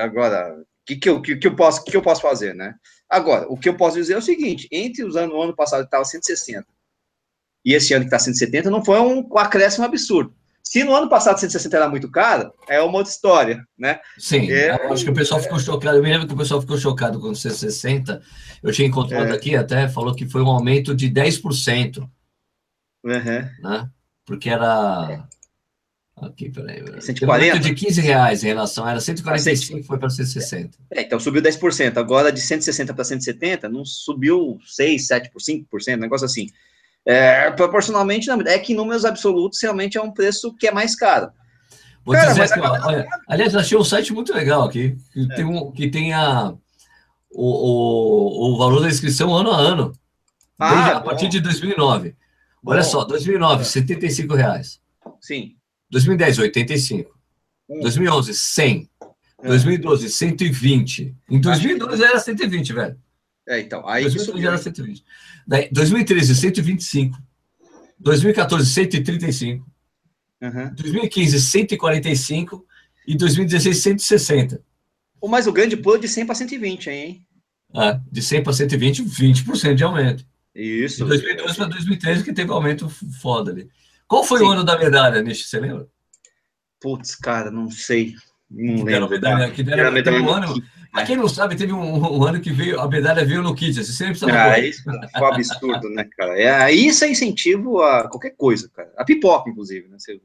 [0.00, 2.76] Agora, o que, que, eu, que, que, eu posso, que eu posso fazer, né?
[3.08, 5.80] Agora, o que eu posso dizer é o seguinte: entre os anos, o ano passado
[5.80, 6.66] que estava 160
[7.64, 10.34] e esse ano que está 170, não foi um acréscimo absurdo.
[10.62, 14.00] Se no ano passado 160 era muito caro, é uma outra história, né?
[14.18, 15.96] Sim, é, acho que o pessoal ficou chocado.
[15.96, 18.20] Eu me lembro que o pessoal ficou chocado com 160.
[18.62, 19.32] Eu tinha encontrado é.
[19.32, 21.98] aqui até, falou que foi um aumento de 10%.
[23.04, 23.10] Uhum.
[23.12, 23.90] Né?
[24.26, 25.26] Porque era.
[26.20, 26.82] Aqui, peraí.
[27.00, 27.56] 140?
[27.56, 28.88] Um de 15 reais em relação.
[28.88, 30.78] Era 145, foi para 160.
[30.90, 31.96] É, então subiu 10%.
[31.96, 36.48] Agora de 160 para 170, não subiu 6, 7 por 5%, negócio assim.
[37.06, 40.94] É, proporcionalmente, não, é que em números absolutos realmente é um preço que é mais
[40.94, 41.30] caro.
[42.04, 45.34] Vou Cara, dizer que, olha, aliás, achei um site muito legal aqui, que, é.
[45.36, 46.54] tem, um, que tem a,
[47.30, 49.92] o, o, o valor da inscrição ano a ano,
[50.58, 52.16] ah, desde, a partir de 2009.
[52.62, 52.72] Bom.
[52.72, 53.64] Olha só, 2009, é.
[53.64, 54.80] 75 reais.
[55.20, 55.57] Sim.
[55.90, 57.10] 2010, 85.
[57.68, 57.80] Hum.
[57.80, 58.90] 2011, 100.
[59.42, 59.48] É.
[59.48, 61.16] 2012, 120.
[61.30, 62.98] Em 2012 era 120, velho.
[63.46, 65.04] É, então, aí 2013 era 120.
[65.46, 67.18] Daí, 2013, 125.
[67.98, 69.66] 2014, 135.
[70.42, 70.74] Uhum.
[70.74, 72.66] 2015, 145.
[73.06, 74.62] E 2016, 160.
[75.24, 77.26] Mas o grande pulo é de 100 para 120, hein?
[77.74, 80.26] Ah, de 100 para 120, 20% de aumento.
[80.54, 80.98] Isso.
[80.98, 82.88] De 2012 para 2013, que teve aumento
[83.20, 83.68] foda ali.
[84.08, 84.46] Qual foi Sim.
[84.46, 85.48] o ano da medalha, Nish?
[85.48, 85.86] Você lembra?
[86.80, 88.14] Putz, cara, não sei.
[88.50, 89.10] Não lembro.
[89.10, 90.62] Medalha, que deram, medalha, um ano,
[90.98, 93.74] Pra quem não sabe, teve um, um, ano que veio, a medalha veio no kit.
[93.74, 94.32] Você sempre precisa.
[94.32, 96.38] Ah, isso foi um absurdo, né, cara?
[96.38, 98.90] É, isso é incentivo a qualquer coisa, cara.
[98.96, 99.96] A pipoca, inclusive, né?
[99.98, 100.18] Você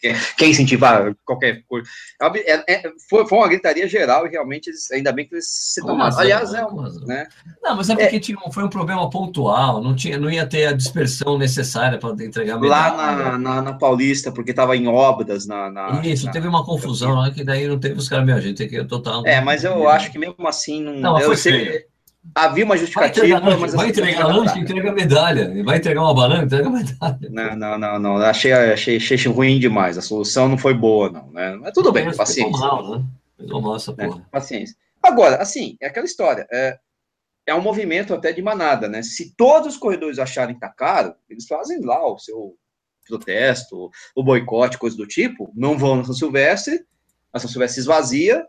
[0.00, 1.88] quer, quer incentivar qualquer coisa.
[2.20, 6.16] É, é, foi, foi uma gritaria geral e realmente ainda bem que eles se tomaram.
[6.18, 6.62] Aliás, é,
[7.06, 7.26] né?
[7.62, 8.20] Não, mas é porque é.
[8.20, 12.56] tinha, foi um problema pontual, não, tinha, não ia ter a dispersão necessária para entregar
[12.56, 12.96] a medalha.
[12.96, 15.70] Lá na, na, na Paulista, porque estava em obras na.
[15.70, 18.66] na isso, na, teve uma confusão lá que daí não teve os caras, minha gente,
[18.66, 19.26] que total.
[19.26, 20.94] É, mas eu acho que mesmo assim não.
[20.94, 21.84] Não, eu sei, feio.
[22.34, 23.74] havia uma justificativa, vai mas.
[23.74, 25.64] Vai assim, entregar lanche, entrega medalha.
[25.64, 27.18] Vai entregar uma banana, entrega medalha.
[27.30, 28.16] Não, não, não, não.
[28.18, 29.98] Achei, achei, achei ruim demais.
[29.98, 31.30] A solução não foi boa, não.
[31.32, 31.56] Né?
[31.56, 32.50] Mas tudo bem, paciência.
[32.50, 33.04] Mal, né?
[33.48, 34.06] mal essa né?
[34.06, 34.26] porra.
[34.30, 34.76] Paciência.
[35.02, 36.46] Agora, assim, é aquela história.
[36.52, 36.78] É,
[37.46, 39.02] é um movimento até de manada, né?
[39.02, 42.54] Se todos os corredores acharem que tá caro, eles fazem lá o seu
[43.08, 46.84] protesto, o boicote, coisa do tipo, não vão na São Silvestre,
[47.32, 48.46] a São Silvestre esvazia,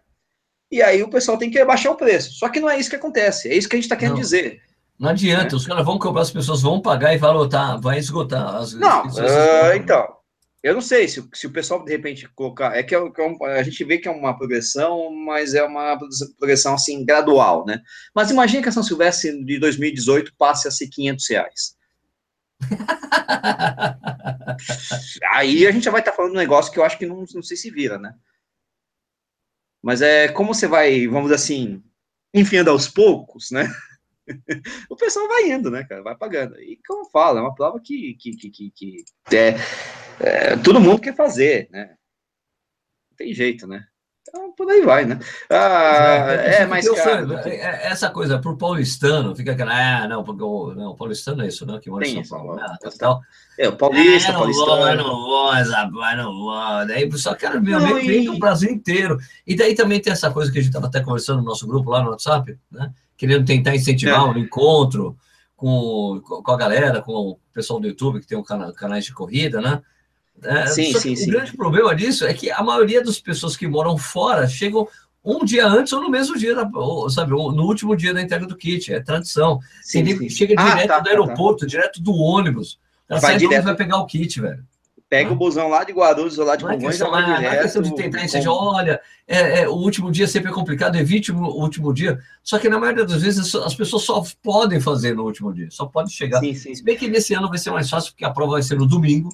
[0.71, 2.33] e aí o pessoal tem que baixar o preço.
[2.33, 4.21] Só que não é isso que acontece, é isso que a gente está querendo não.
[4.21, 4.61] dizer.
[4.97, 5.55] Não adianta, né?
[5.55, 8.55] os caras vão cobrar, as pessoas vão pagar e falam, tá, vai esgotar.
[8.55, 10.07] As, não, uh, então,
[10.63, 12.77] eu não sei se, se o pessoal de repente colocar.
[12.77, 15.97] É que, é, é a gente vê que é uma progressão, mas é uma
[16.37, 17.81] progressão assim gradual, né?
[18.13, 21.75] Mas imagine que a São Silvestre de 2018 passe a ser 500 reais.
[25.33, 27.25] Aí a gente já vai estar tá falando um negócio que eu acho que não,
[27.33, 28.13] não sei se vira, né?
[29.81, 31.83] Mas é como você vai, vamos assim,
[32.33, 33.67] enfiando aos poucos, né?
[34.89, 36.03] o pessoal vai indo, né, cara?
[36.03, 36.59] Vai pagando.
[36.59, 39.55] E como fala, é uma prova que, que, que, que, que é,
[40.19, 41.95] é, todo mundo quer fazer, né?
[43.09, 43.87] Não tem jeito, né?
[44.31, 45.19] Então, por aí vai, né?
[45.49, 47.33] Ah, é, é, mais caro.
[47.33, 51.47] É, é, essa coisa, por paulistano, fica aquela, ah, não, porque o, não, paulistano é
[51.47, 51.77] isso, né?
[51.83, 52.57] Que mora em São Paulo.
[52.61, 53.19] Ah, tal.
[53.59, 55.03] É, o paulista, é, não paulistano.
[55.03, 56.87] Vou, não vou, rapaz, não vou.
[56.87, 59.17] Daí só quero não, vem do Brasil inteiro.
[59.45, 61.91] E daí também tem essa coisa que a gente estava até conversando no nosso grupo
[61.91, 62.89] lá no WhatsApp, né?
[63.17, 64.23] Querendo tentar incentivar é.
[64.23, 65.17] um encontro
[65.57, 69.13] com, com a galera, com o pessoal do YouTube que tem um cana, canais de
[69.13, 69.81] corrida, né?
[70.43, 71.29] É, sim, sim, o sim.
[71.29, 74.87] grande problema disso é que a maioria das pessoas que moram fora chegam
[75.23, 78.55] um dia antes ou no mesmo dia, ou, sabe, no último dia da entrega do
[78.55, 79.59] kit, é tradição.
[79.83, 80.29] Sim, sim.
[80.29, 81.67] chega ah, direto tá, do tá, aeroporto, tá.
[81.67, 82.79] direto do ônibus.
[83.07, 83.63] Ela vai direto.
[83.63, 84.65] vai pegar o kit, velho.
[85.07, 85.33] Pega ah.
[85.33, 87.41] o busão lá de Guarulhos ou lá de Congonhas, já vai direto.
[87.41, 90.95] Não é questão de tentar seja, olha, é, é, o último dia sempre é complicado,
[90.95, 92.17] evite o último dia.
[92.41, 95.85] Só que na maioria das vezes as pessoas só podem fazer no último dia, só
[95.85, 96.39] pode chegar.
[96.39, 96.73] Sim, sim.
[96.73, 98.87] Se bem que nesse ano vai ser mais fácil, porque a prova vai ser no
[98.87, 99.29] domingo.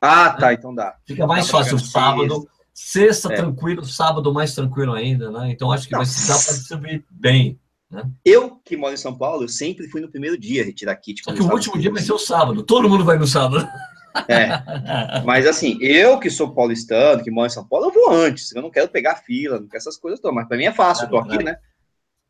[0.00, 0.96] Ah, tá, então dá.
[1.06, 3.36] Fica mais dá fácil sábado, sexta é.
[3.36, 5.50] tranquilo, sábado mais tranquilo ainda, né?
[5.50, 7.58] Então acho que vai dar para distribuir bem.
[7.90, 8.04] Né?
[8.24, 11.22] Eu, que moro em São Paulo, eu sempre fui no primeiro dia retirar kit.
[11.22, 13.68] Só que o último dia vai ser o sábado, todo mundo vai no sábado.
[14.26, 15.20] É.
[15.24, 18.52] Mas assim, eu que sou paulistano, que moro em São Paulo, eu vou antes.
[18.52, 20.34] Eu não quero pegar fila, não quero essas coisas todas.
[20.34, 21.56] Mas para mim é fácil, eu tô aqui, né?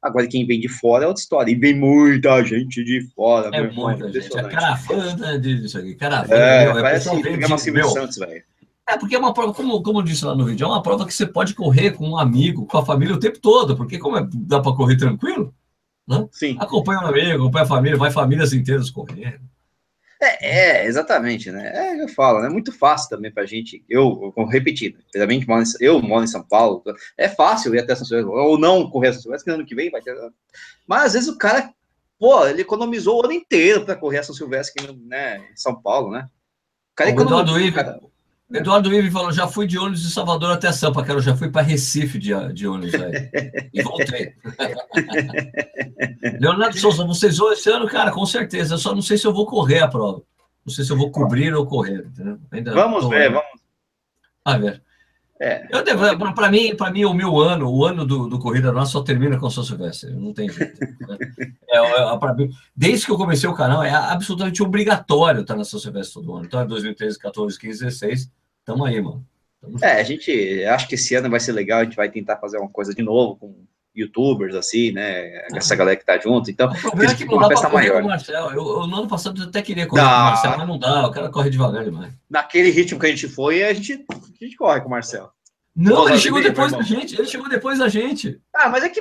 [0.03, 1.53] Agora, quem vem de fora é outra história.
[1.53, 3.51] E vem muita gente de fora.
[3.55, 4.39] É muita gente.
[4.39, 5.95] A caravana disso aqui.
[5.95, 6.35] Caravana.
[6.35, 8.43] É, meu, parece que programa Silvio Santos, velho.
[8.89, 11.07] É, porque é uma prova, como, como eu disse lá no vídeo, é uma prova
[11.07, 14.17] que você pode correr com um amigo, com a família o tempo todo, porque como
[14.17, 15.55] é, dá para correr tranquilo,
[16.09, 16.27] né?
[16.33, 16.57] Sim.
[16.59, 19.41] Acompanha um amigo, acompanha a família, vai famílias inteiras correndo.
[20.23, 21.73] É, é, exatamente, né?
[21.75, 22.49] É, eu falo, é né?
[22.51, 25.47] muito fácil também pra gente, eu, eu repetindo, realmente
[25.81, 26.83] eu moro em São Paulo,
[27.16, 29.91] é fácil ir até São Silvestre, ou não correr São Silvestre, que ano que vem
[29.91, 30.14] vai ter.
[30.87, 31.73] Mas às vezes o cara,
[32.18, 36.11] pô, ele economizou o ano inteiro para correr a São Silvestre né, em São Paulo,
[36.11, 36.27] né?
[36.93, 37.73] O cara economizou.
[37.73, 37.99] Cara,
[38.53, 41.19] Eduardo Ive falou: já fui de ônibus de Salvador até Sampa, cara.
[41.19, 43.31] Eu já fui para Recife de, de ônibus aí.
[43.73, 44.35] e voltei.
[46.41, 48.75] Leonardo Souza, vocês vão esse ano, cara, com certeza.
[48.75, 50.23] Eu só não sei se eu vou correr a prova.
[50.65, 52.07] Não sei se eu vou cobrir ou correr.
[52.75, 53.61] Vamos ver, vamos.
[54.45, 54.83] A ver.
[55.41, 55.66] É.
[56.34, 59.38] Para mim, para mim, o meu ano, o ano do, do Corrida Nossa só termina
[59.38, 60.11] com o São Silvestre.
[60.11, 60.78] Não tem jeito.
[60.78, 61.16] Né?
[61.66, 65.80] é, é, mim, desde que eu comecei o canal, é absolutamente obrigatório estar na São
[65.80, 66.45] Silvestre todo ano.
[66.45, 68.30] Então é 2013, 14, 15, 16.
[68.66, 69.26] Tamo aí, mano.
[69.62, 72.36] Tamo é, a gente acho que esse ano vai ser legal, a gente vai tentar
[72.36, 73.64] fazer uma coisa de novo com
[74.01, 75.47] youtubers, assim, né?
[75.55, 76.51] Essa galera que tá junto.
[76.51, 78.01] Então, o problema é que não uma dá festa maior.
[78.01, 78.51] Com o Marcel.
[78.51, 80.09] Eu, eu, no ano passado eu até queria correr não.
[80.09, 82.13] com o Marcel, mas não dá, o cara corre devagar demais.
[82.29, 85.31] Naquele ritmo que a gente foi, a gente, a gente corre com o Marcel.
[85.75, 87.15] Não, ele chegou depois da gente.
[87.15, 88.41] Ele chegou depois da gente.
[88.55, 89.01] Ah, mas é que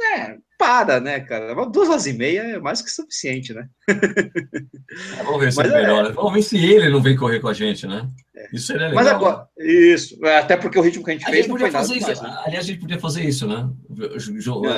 [0.00, 1.54] é, para, né, cara?
[1.66, 3.68] Duas horas e meia é mais que suficiente, né?
[3.88, 5.80] É, vamos ver se ele é...
[5.80, 6.12] melhora.
[6.12, 8.08] Vamos ver se ele não vem correr com a gente, né?
[8.34, 8.48] É.
[8.52, 9.04] Isso seria legal.
[9.04, 9.66] Mas agora, né?
[9.66, 12.22] isso, é, até porque o ritmo que a gente a fez gente podia fazer isso.
[12.22, 12.36] né?
[12.44, 13.70] Aliás, a gente podia fazer isso, né?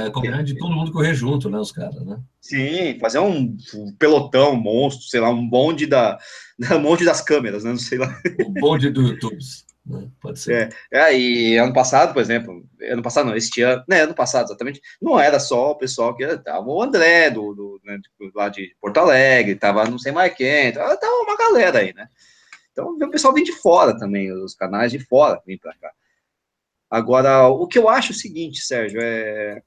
[0.06, 2.18] É, combinar de todo mundo correr junto, né, os caras, né?
[2.40, 3.56] Sim, fazer um
[3.98, 6.18] pelotão, um monstro, sei lá, um bonde da,
[6.76, 7.70] um bonde das câmeras, né?
[7.70, 8.14] Não sei lá.
[8.44, 9.38] O bonde do YouTube.
[9.84, 10.08] Né?
[10.20, 10.74] Pode ser.
[10.92, 14.46] É, é, e ano passado, por exemplo, ano passado não, este ano, né, ano passado
[14.46, 17.98] exatamente, não era só o pessoal que estava o André, do, do né,
[18.34, 22.08] lá de Porto Alegre, estava não sei mais quem, tava, tava uma galera aí, né?
[22.72, 25.90] Então o pessoal vem de fora também, os canais de fora vêm para cá.
[26.90, 29.62] Agora, o que eu acho é o seguinte, Sérgio, é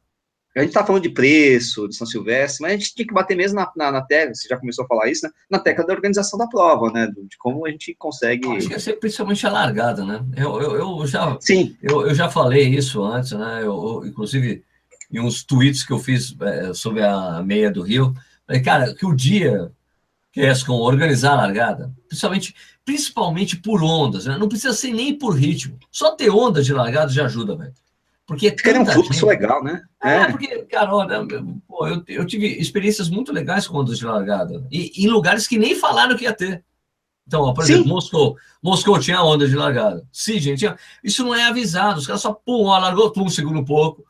[0.55, 3.35] a gente está falando de preço, de São Silvestre, mas a gente tinha que bater
[3.35, 5.31] mesmo na, na, na tecla, você já começou a falar isso, né?
[5.49, 7.07] Na tecla da organização da prova, né?
[7.07, 8.47] De como a gente consegue.
[8.55, 10.23] Acho que é principalmente a largada, né?
[10.37, 11.75] Eu, eu, eu já, Sim.
[11.81, 13.61] Eu, eu já falei isso antes, né?
[13.61, 14.63] Eu, eu, inclusive,
[15.11, 18.13] em uns tweets que eu fiz é, sobre a meia do Rio,
[18.45, 19.71] falei, cara, que o dia
[20.33, 24.35] que é com organizar a largada, principalmente, principalmente por ondas, né?
[24.35, 25.77] Não precisa ser nem por ritmo.
[25.91, 27.73] Só ter ondas de largada já ajuda, velho.
[28.25, 29.25] Porque Quer um fluxo gente...
[29.25, 29.81] legal, né?
[30.01, 31.25] É, é, porque, cara, olha,
[31.67, 34.65] pô, eu, eu tive experiências muito legais com ondas de largada.
[34.71, 36.63] E em lugares que nem falaram que ia ter.
[37.27, 37.73] Então, ó, por Sim.
[37.73, 38.37] exemplo, Moscou.
[38.61, 40.05] Moscou tinha onda de largada.
[40.11, 40.77] Sim, gente, tinha...
[41.03, 41.99] isso não é avisado.
[41.99, 44.05] Os caras só, pum, ó, largou, pum, segura um pouco.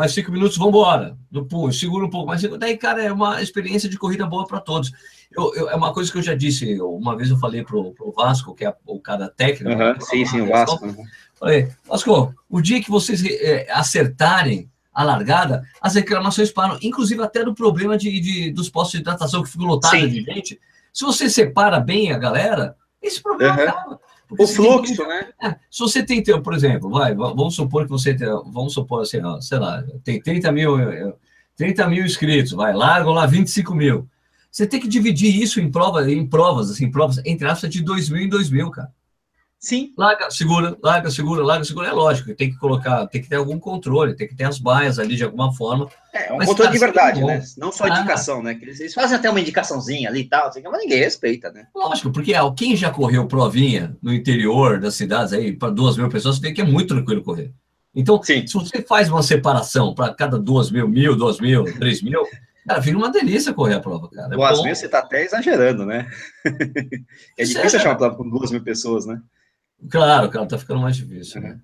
[0.00, 1.14] Mais cinco minutos, vamos embora.
[1.30, 2.28] Do pum, segura um pouco.
[2.28, 4.90] Mas daí, cara, é uma experiência de corrida boa para todos.
[5.30, 6.80] Eu, eu, é uma coisa que eu já disse.
[6.80, 9.78] Uma vez eu falei pro, pro Vasco, que é o cara técnico.
[9.78, 10.82] Uhum, sim, sim, o Vasco.
[10.82, 11.04] Uhum.
[11.34, 17.44] Falei, Vasco, o dia que vocês é, acertarem a largada, as reclamações param, inclusive até
[17.44, 20.58] do problema de, de dos postos de hidratação que ficam lotados de gente.
[20.94, 23.68] Se você separa bem a galera, esse problema uhum.
[23.68, 24.00] acaba.
[24.38, 25.28] O fluxo, tem, né?
[25.42, 29.20] É, se você tem, por exemplo, vai, vamos supor que você tem, vamos supor assim,
[29.22, 30.76] ó, sei lá, tem 30 mil,
[31.56, 34.08] 30 mil inscritos, vai, largam lá 25 mil.
[34.50, 38.08] Você tem que dividir isso em provas, em provas, assim, provas, entre aspas, de 2
[38.10, 38.92] mil em 2 mil, cara.
[39.60, 39.92] Sim.
[39.96, 41.88] Larga, segura, larga, segura, larga, segura.
[41.88, 44.98] É lógico, tem que colocar, tem que ter algum controle, tem que ter as baias
[44.98, 45.86] ali de alguma forma.
[46.14, 47.44] É, um mas, controle cara, de verdade, né?
[47.58, 48.58] Não só ah, indicação, né?
[48.62, 51.66] Eles fazem até uma indicaçãozinha ali e tal, assim, mas ninguém respeita, né?
[51.76, 56.08] Lógico, porque ó, quem já correu provinha no interior das cidades aí, para duas mil
[56.08, 57.52] pessoas, você vê que é muito tranquilo correr.
[57.94, 58.46] Então, Sim.
[58.46, 62.22] se você faz uma separação para cada duas mil, mil, duas mil, três mil,
[62.66, 64.32] cara, fica uma delícia correr a prova, cara.
[64.32, 66.08] É duas mil você está até exagerando, né?
[67.36, 69.20] é difícil é, achar uma prova com duas mil pessoas, né?
[69.88, 71.60] Claro, cara, tá ficando mais difícil, né?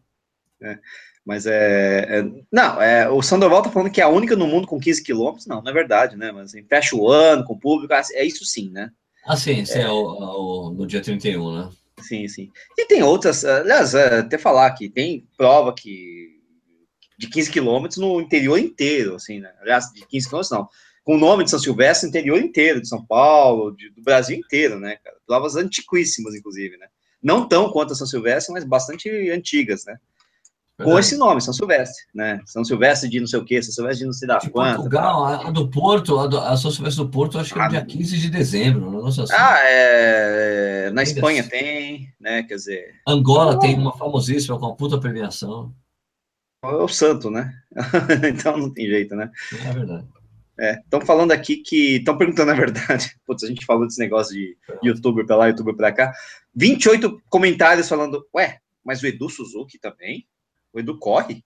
[0.63, 0.79] É.
[1.25, 4.67] Mas é, é, Não, é, o Sandoval tá falando que é a única no mundo
[4.67, 5.47] com 15 quilômetros.
[5.47, 6.31] Não, não é verdade, né?
[6.31, 8.91] Mas assim, fecha o ano com o público, ah, é isso sim, né?
[9.27, 11.71] Ah, sim, sim, é, é o, o, no dia 31, né?
[12.01, 12.51] Sim, sim.
[12.79, 16.37] E tem outras, aliás, é, até falar que tem prova que
[17.19, 19.53] de 15 quilômetros no interior inteiro, assim, né?
[19.61, 20.69] Aliás, de 15 quilômetros não.
[21.03, 24.79] Com o nome de São Silvestre, interior inteiro, de São Paulo, de, do Brasil inteiro,
[24.79, 25.17] né, cara?
[25.27, 26.87] Provas antiquíssimas, inclusive, né?
[27.27, 29.97] Não tão quanto a São Silvestre, mas bastante antigas, né?
[30.81, 32.41] Com esse nome, São Silvestre, né?
[32.45, 34.77] São Silvestre de não sei o quê, São Silvestre de não sei da de quanto.
[34.77, 37.69] Portugal, a do Porto, a, do, a, São Silvestre do Porto, acho que é ah,
[37.69, 39.33] dia 15 de dezembro, um negócio assim.
[39.35, 42.45] Ah, é, na Espanha tem, né?
[42.45, 42.95] Quer dizer.
[43.09, 45.75] Angola tem uma famosíssima com uma puta premiação.
[46.63, 47.53] É o santo, né?
[48.29, 49.31] então não tem jeito, né?
[49.65, 50.07] É verdade.
[50.59, 51.97] Estão é, falando aqui que.
[51.97, 53.15] Estão perguntando a verdade.
[53.27, 56.13] Putz, a gente falou desse negócio de youtuber para lá, youtuber para cá.
[56.57, 60.27] 28 comentários falando, ué, mas o Edu Suzuki também?
[60.73, 61.45] O Edu corre?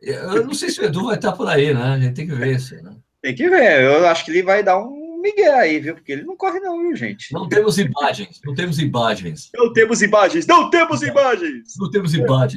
[0.00, 1.82] Eu não sei se o Edu vai estar por aí, né?
[1.82, 2.96] A gente tem que ver isso, né?
[3.20, 3.82] Tem que ver.
[3.82, 5.94] Eu acho que ele vai dar um Miguel aí, viu?
[5.94, 7.32] Porque ele não corre, não, viu, gente?
[7.32, 9.50] Não temos imagens, não temos imagens.
[9.54, 11.72] Não temos imagens, não temos imagens!
[11.78, 12.54] Não temos imagens.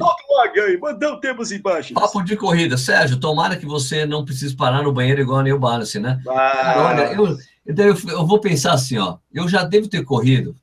[1.10, 1.94] não temos imagens.
[1.94, 2.76] Papo de corrida.
[2.76, 6.20] Sérgio, tomara que você não precise parar no banheiro igual a Neil Balance, né?
[6.28, 6.32] Ah.
[6.34, 9.16] Cara, olha, eu, eu, eu vou pensar assim, ó.
[9.32, 10.54] Eu já devo ter corrido.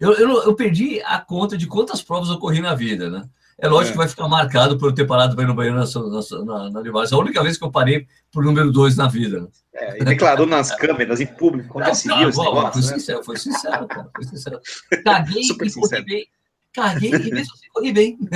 [0.00, 3.28] Eu, eu, eu perdi a conta de quantas provas eu corri na vida, né?
[3.60, 3.92] É lógico é.
[3.92, 6.70] que vai ficar marcado por eu ter parado para ir no banheiro na, na, na,
[6.70, 9.40] na É a única vez que eu parei por número dois na vida.
[9.40, 9.48] Né?
[9.74, 12.98] É, e declarou nas câmeras, em público, quando decidiu esse negócio, foi, né?
[12.98, 14.60] sincero, foi sincero, cara, foi sincero.
[15.04, 15.90] Caguei Super e sincero.
[15.90, 16.28] corri bem.
[16.72, 18.16] Caguei e mesmo assim corri bem.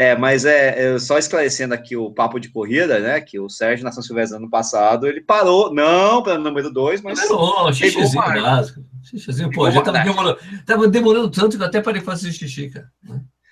[0.00, 3.20] É, mas é, é, só esclarecendo aqui o papo de corrida, né?
[3.20, 7.02] Que o Sérgio na São Silvestre ano passado, ele parou, não para o número 2,
[7.02, 7.18] mas.
[7.28, 8.80] Não, xixizinho básico.
[9.02, 12.88] Xixizinho, pô, já tava demorando, tava demorando tanto que eu até parei fazer xixi, cara.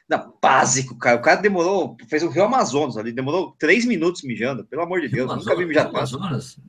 [0.08, 1.16] Não, básico, cara.
[1.16, 5.08] O cara demorou, fez o Rio Amazonas ali, demorou três minutos mijando, pelo amor de
[5.08, 5.28] Deus.
[5.28, 6.60] Amazonas, nunca vi mijar Amazonas?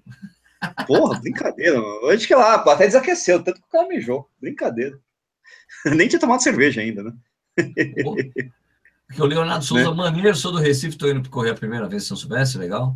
[0.88, 2.18] Porra, brincadeira, mano.
[2.18, 4.28] Que lá, até desaqueceu, tanto que o cara mijou.
[4.42, 4.98] Brincadeira.
[5.96, 7.14] Nem tinha tomado cerveja ainda, né?
[9.08, 9.96] Porque o Leonardo Souza, né?
[9.96, 12.96] maneiro, sou do Recife, estou indo correr a primeira vez, se não soubesse, legal.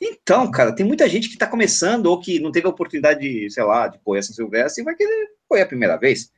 [0.00, 3.50] Então, cara, tem muita gente que está começando ou que não teve a oportunidade de,
[3.50, 6.30] sei lá, de correr São Silvestre e vai querer correr a primeira vez,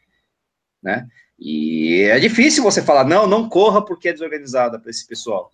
[0.83, 1.09] né?
[1.39, 5.51] E é difícil você falar, não, não corra porque é desorganizada para esse pessoal.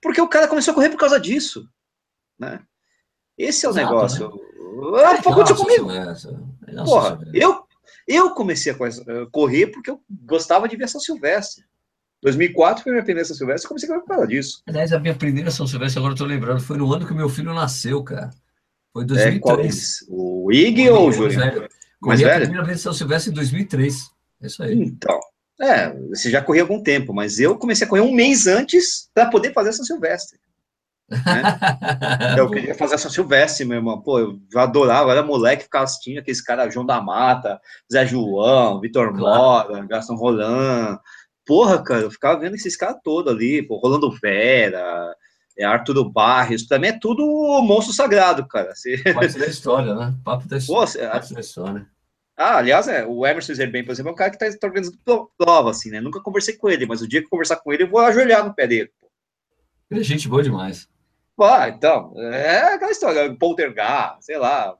[0.00, 1.68] Porque o cara começou a correr por causa disso,
[2.38, 2.60] né?
[3.36, 4.28] Esse é o Exato, negócio.
[4.28, 5.02] Né?
[5.04, 5.88] Ah, aconteceu comigo.
[6.84, 7.66] Porra, eu,
[8.06, 8.76] Eu comecei a
[9.30, 11.64] correr porque eu gostava de ver São Silvestre.
[12.22, 14.62] 2004 foi minha primeira São Silvestre, comecei a por causa disso.
[14.66, 17.28] Aliás, a minha primeira São Silvestre, agora eu tô lembrando, foi no ano que meu
[17.28, 18.30] filho nasceu, cara.
[18.92, 20.02] Foi 2003.
[20.02, 21.38] É, o Ig ou o Júlio?
[21.38, 21.64] Velho?
[21.64, 24.10] a primeira vez São Silvestre em 2003.
[24.40, 24.74] É isso aí.
[24.74, 25.18] Então,
[25.60, 29.26] é, você já corria algum tempo, mas eu comecei a correr um mês antes para
[29.26, 30.38] poder fazer São Silvestre.
[31.08, 31.18] Né?
[32.38, 34.00] eu queria fazer São Silvestre, meu irmão.
[34.00, 37.60] Pô, eu adorava, eu era moleque, ficava assistindo aqueles caras, João da Mata,
[37.92, 39.72] Zé João, Vitor claro.
[39.72, 40.98] Mora, Gastão Roland.
[41.46, 45.14] Porra, cara, eu ficava vendo esses caras todos ali, pô, Rolando Vera,
[45.58, 47.24] é Arthur Barres, também é tudo
[47.62, 48.74] monstro sagrado, cara.
[48.74, 48.96] Você...
[49.12, 50.14] Parte da história, né?
[50.24, 50.92] Papo da história.
[50.92, 51.86] Pô, Parte da história.
[52.36, 54.98] Ah, aliás, é, o Emerson Zerben, por exemplo, é um cara que está tá organizando
[55.36, 56.00] prova, assim, né?
[56.00, 58.44] Nunca conversei com ele, mas o dia que eu conversar com ele, eu vou ajoelhar
[58.44, 58.90] no pé dele.
[59.00, 59.10] Pô.
[59.90, 60.88] Ele é gente boa demais.
[61.40, 64.76] Ah, então, é aquela história, Poltergar, sei lá,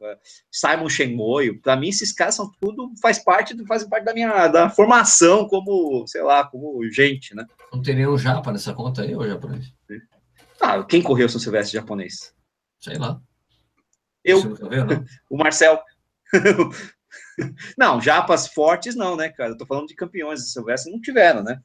[0.50, 4.68] Simon Shenmoio, para mim esses caras são tudo, faz parte, fazem parte da minha da
[4.68, 7.46] formação como, sei lá, como gente, né?
[7.72, 9.72] Não tem nenhum japa nessa conta aí, ou japonês?
[10.60, 12.32] Ah, quem correu São Silvestre japonês?
[12.78, 13.20] Sei lá.
[14.22, 14.54] Eu, viu,
[15.28, 15.80] o Marcel.
[17.76, 19.50] não, japas fortes não, né, cara?
[19.50, 21.60] Eu tô falando de campeões de Silvestre, não tiveram, né?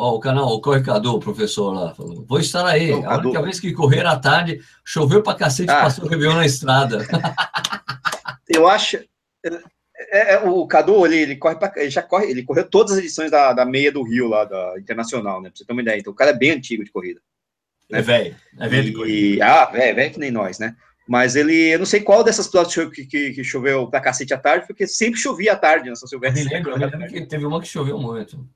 [0.00, 2.92] Ó, o canal, o Corre Cadu, o professor lá, falou, vou estar aí.
[2.92, 5.82] a única vez que correr à tarde, choveu pra cacete, ah.
[5.82, 7.04] passou o Réveillon na estrada.
[8.48, 8.96] Eu acho...
[10.10, 12.98] É, é, o Cadu, ele, ele corre pra, ele já corre, ele correu todas as
[12.98, 15.48] edições da, da meia do Rio, lá, da Internacional, né?
[15.48, 15.98] Pra você ter uma ideia.
[15.98, 17.20] Então, o cara é bem antigo de corrida.
[17.90, 17.98] Né?
[17.98, 19.44] É velho, é velho de corrida.
[19.44, 20.76] Ah, velho, velho que nem nós, né?
[21.08, 24.38] Mas ele, eu não sei qual dessas provas que, que, que, choveu pra cacete à
[24.38, 26.42] tarde, porque sempre chovia à tarde na São Silvestre.
[26.42, 28.48] Eu me lembro, eu me lembro que teve uma que choveu muito.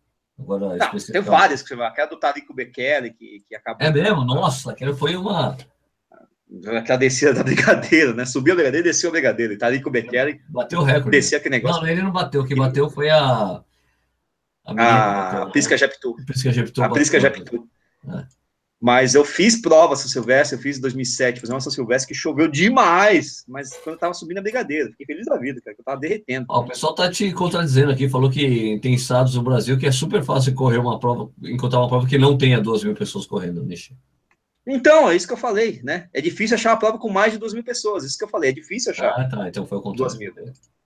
[0.43, 1.88] Agora, não, tem várias que você vai.
[1.88, 3.86] Aquela do Tarico Bekele, que, que acabou.
[3.86, 4.24] É mesmo?
[4.24, 5.57] Nossa, aquela foi uma.
[6.76, 8.26] Aquela descida da brigadeira, né?
[8.26, 9.57] Subiu a brigadeira e desceu a brigadeira.
[9.57, 10.40] Tarico Bekele.
[10.49, 11.11] Bateu o recorde.
[11.11, 11.80] Descia aquele negócio.
[11.80, 12.43] Não, ele não bateu.
[12.43, 13.62] O que bateu foi a.
[14.64, 16.14] A, a Pisca Jeptu.
[16.20, 16.82] A Pisca Jeptu.
[16.82, 17.68] A Pisca Jeptu.
[18.09, 18.41] É.
[18.82, 22.18] Mas eu fiz prova São Silvestre, eu fiz em 2007, fazer uma São Silvestre que
[22.18, 25.80] choveu demais, mas quando eu tava subindo a brigadeira, fiquei feliz da vida, cara, que
[25.80, 26.46] eu tava derretendo.
[26.48, 29.92] Ó, o pessoal tá te contradizendo aqui, falou que tem estados no Brasil que é
[29.92, 33.62] super fácil correr uma prova, encontrar uma prova que não tenha duas mil pessoas correndo,
[33.62, 33.96] Nishi.
[34.66, 36.08] Então, é isso que eu falei, né?
[36.12, 38.50] É difícil achar uma prova com mais de duas mil pessoas, isso que eu falei,
[38.50, 39.10] é difícil achar.
[39.10, 40.18] Ah, tá, então foi o contrário.
[40.18, 40.34] Duas mil.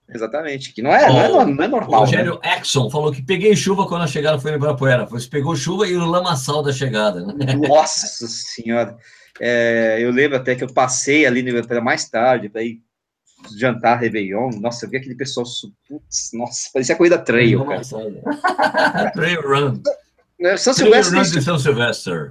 [0.08, 2.02] Exatamente, que não é, não é, não é normal.
[2.02, 2.58] O Rogério né?
[2.58, 5.04] Exxon falou que peguei chuva quando a chegada foi em Ibirapuera.
[5.06, 7.26] Você pegou chuva e o lamaçal da chegada.
[7.26, 7.54] Né?
[7.68, 8.96] Nossa senhora.
[9.40, 12.80] É, eu lembro até que eu passei ali no Ibirapuera mais tarde para ir
[13.58, 14.50] jantar Réveillon.
[14.60, 15.44] Nossa, eu vi aquele pessoal.
[15.88, 17.82] Putz, nossa, parecia corrida trail, cara.
[19.12, 19.82] trail run.
[20.56, 21.10] São Silvestre.
[21.10, 22.30] Trail run de São Silvestre.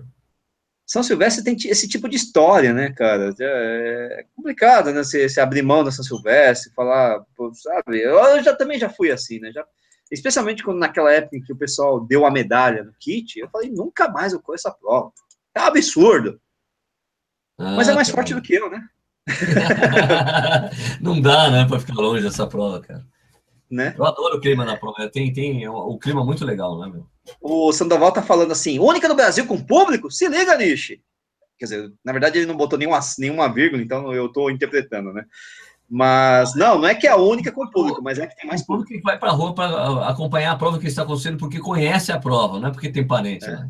[0.85, 3.33] São Silvestre tem esse tipo de história, né, cara?
[3.39, 5.03] É, é complicado, né?
[5.03, 8.01] Você, você abrir mão da São Silvestre, falar, pô, sabe?
[8.01, 9.51] Eu já também já fui assim, né?
[9.51, 9.65] Já,
[10.11, 13.71] especialmente quando naquela época em que o pessoal deu a medalha no kit, eu falei,
[13.71, 15.11] nunca mais eu corro essa prova.
[15.55, 16.39] É um absurdo.
[17.57, 18.39] Ah, Mas é mais tá forte bom.
[18.39, 18.87] do que eu, né?
[21.01, 23.03] Não dá, né, para ficar longe dessa prova, cara.
[23.69, 23.95] Né?
[23.97, 25.09] Eu adoro o clima na prova.
[25.09, 27.07] Tem, tem o clima muito legal, né, meu?
[27.41, 30.11] O Sandoval tá falando assim, única no Brasil com público?
[30.11, 31.01] Se liga, Nishi.
[31.57, 35.23] Quer dizer, na verdade ele não botou nenhuma, nenhuma vírgula, então eu tô interpretando, né?
[35.89, 38.61] Mas não, não é que é a única com público, mas é que tem mais
[38.61, 38.85] público.
[38.85, 41.59] O público que vai para a rua para acompanhar a prova que está acontecendo porque
[41.59, 43.45] conhece a prova, não é porque tem parente.
[43.45, 43.51] É.
[43.51, 43.69] Né?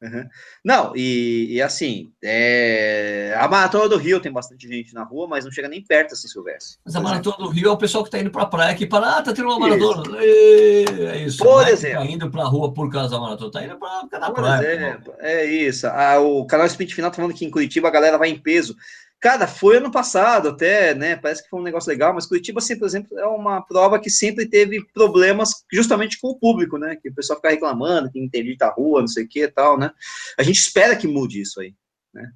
[0.00, 0.28] Uhum.
[0.64, 3.34] Não, e, e assim, é...
[3.36, 6.28] a Maratona do Rio tem bastante gente na rua, mas não chega nem perto assim,
[6.28, 6.78] Silvestre.
[6.84, 8.86] Mas a Maratona do Rio é o pessoal que está indo para a praia que
[8.86, 10.02] para, ah, tá tendo uma maratona.
[10.24, 11.02] Isso.
[11.02, 11.38] É isso.
[11.38, 12.02] Por não exemplo.
[12.02, 15.02] É tá indo para a rua por causa da maratona, tá indo para a praia.
[15.18, 15.86] É isso.
[15.88, 18.76] Ah, o canal Sprint Final tá falando que em Curitiba a galera vai em peso.
[19.20, 21.16] Cara, foi ano passado até, né?
[21.16, 24.08] Parece que foi um negócio legal, mas Curitiba, assim, por exemplo, é uma prova que
[24.08, 26.94] sempre teve problemas justamente com o público, né?
[26.94, 29.76] Que o pessoal fica reclamando, que interdita a rua, não sei o que e tal,
[29.76, 29.90] né?
[30.38, 31.74] A gente espera que mude isso aí,
[32.14, 32.32] né?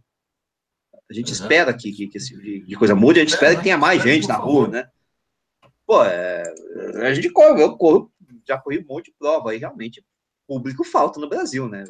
[1.09, 3.63] A gente espera que, que, que esse tipo de coisa mude, a gente espera que
[3.63, 4.89] tenha mais gente na rua, né?
[5.87, 6.43] Pô, é,
[7.03, 8.11] a gente corre, eu corro,
[8.49, 10.05] já corri um monte de prova aí, realmente,
[10.49, 11.85] público falta no Brasil, né?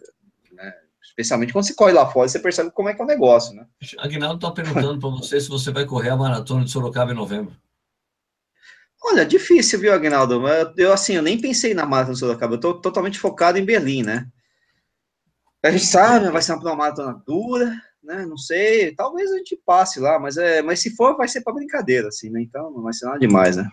[1.03, 3.67] Especialmente quando você corre lá fora, você percebe como é que é o negócio, né?
[3.99, 7.55] Aguinaldo está perguntando para você se você vai correr a maratona de Sorocaba em novembro.
[9.05, 10.41] Olha, difícil, viu, Aguinaldo?
[10.77, 14.05] Eu, assim, eu nem pensei na maratona de Sorocaba, eu estou totalmente focado em Berlim,
[14.05, 14.29] né?
[15.63, 17.73] A gente sabe, vai ser uma maratona dura,
[18.03, 18.25] né?
[18.25, 21.53] Não sei, talvez a gente passe lá, mas, é, mas se for, vai ser para
[21.53, 22.41] brincadeira, assim, né?
[22.41, 23.69] Então não vai ser nada demais, né?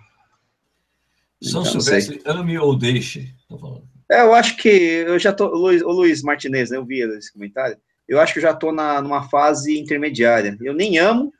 [1.41, 3.87] São então, Silvestre, ame ou deixe, tô falando.
[4.11, 5.47] É, eu acho que eu já tô.
[5.47, 7.77] O Luiz, o Luiz Martinez, né, eu vi esse comentário.
[8.07, 10.57] Eu acho que eu já tô na, numa fase intermediária.
[10.61, 11.31] Eu nem amo,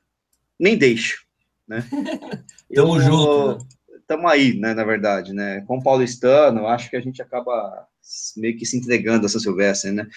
[0.60, 1.24] nem deixo.
[1.68, 1.84] Né?
[2.74, 3.58] Tamo eu, junto.
[3.58, 3.68] Né?
[4.10, 5.62] estamos aí, né, na verdade, né?
[5.68, 7.88] Com o paulistano, acho que a gente acaba
[8.36, 10.08] meio que se entregando a São Silvestre, né?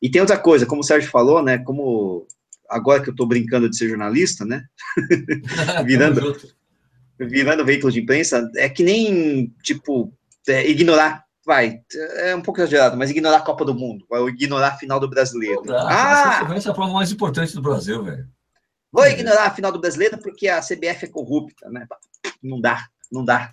[0.00, 1.58] E tem outra coisa, como o Sérgio falou, né?
[1.58, 2.26] Como
[2.68, 4.64] agora que eu estou brincando de ser jornalista, né?
[5.84, 6.34] virando,
[7.18, 10.10] virando veículo de imprensa, é que nem, tipo,
[10.48, 11.80] é, ignorar, vai,
[12.18, 15.08] é um pouco exagerado, mas ignorar a Copa do Mundo, vai ignorar a final do
[15.08, 15.62] Brasileiro.
[15.74, 16.44] ah!
[16.54, 18.28] Essa é a prova mais importante do Brasil, velho.
[18.92, 21.86] Vou ignorar a final do Brasileiro porque a CBF é corrupta, né?
[22.42, 23.52] Não dá, não dá.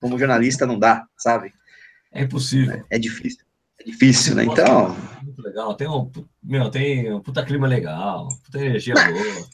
[0.00, 1.52] Como jornalista, não dá, sabe?
[2.12, 2.84] É impossível.
[2.90, 3.44] É, é difícil.
[3.80, 4.44] É difícil, né?
[4.44, 4.96] Então.
[5.22, 5.74] Muito legal.
[5.74, 6.10] Tem um,
[6.42, 9.46] meu, tem um puta clima legal, puta energia boa.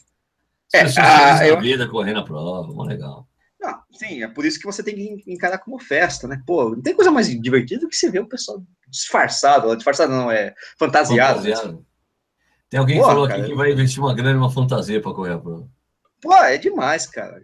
[0.75, 1.61] É, a, eu...
[1.61, 3.28] vida correndo a prova, muito legal.
[3.91, 6.43] Sim, é por isso que você tem que encarar como festa, né?
[6.47, 10.31] Pô, não tem coisa mais divertida do que você ver o pessoal disfarçado, disfarçado não,
[10.31, 11.41] é fantasiado.
[11.41, 11.87] fantasiado.
[12.69, 15.15] Tem alguém Pô, que falou cara, aqui que vai investir uma grana numa fantasia para
[15.15, 15.67] correr a prova.
[16.21, 17.41] Pô, é demais, cara.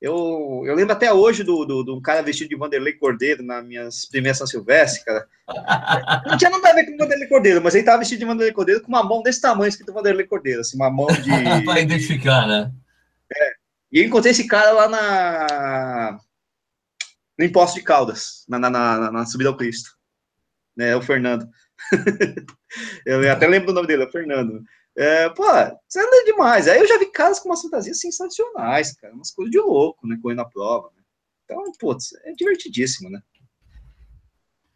[0.00, 4.06] Eu, eu lembro até hoje do, do, um cara vestido de Vanderlei Cordeiro na minhas
[4.06, 5.26] primeiras São Silvestre, cara.
[6.26, 8.52] Não tinha nada a ver com o Vanderlei Cordeiro, mas ele tava vestido de Vanderlei
[8.52, 11.30] Cordeiro com uma mão desse tamanho escrito Vanderlei Cordeiro, assim, uma mão de.
[11.64, 12.72] para identificar, né?
[13.32, 13.63] É.
[13.94, 16.18] E eu encontrei esse cara lá na.
[17.38, 19.90] No Imposto de Caldas, na, na, na, na subida ao Cristo.
[20.76, 21.48] Né, o Fernando.
[23.06, 24.64] eu até lembro do nome dele, é o Fernando.
[24.96, 26.66] É, pô, isso é demais.
[26.66, 30.18] Aí eu já vi caras com umas fantasias sensacionais, cara, umas coisas de louco, né,
[30.20, 30.90] correndo a prova.
[30.96, 31.02] Né?
[31.44, 33.20] Então, putz, é divertidíssimo, né?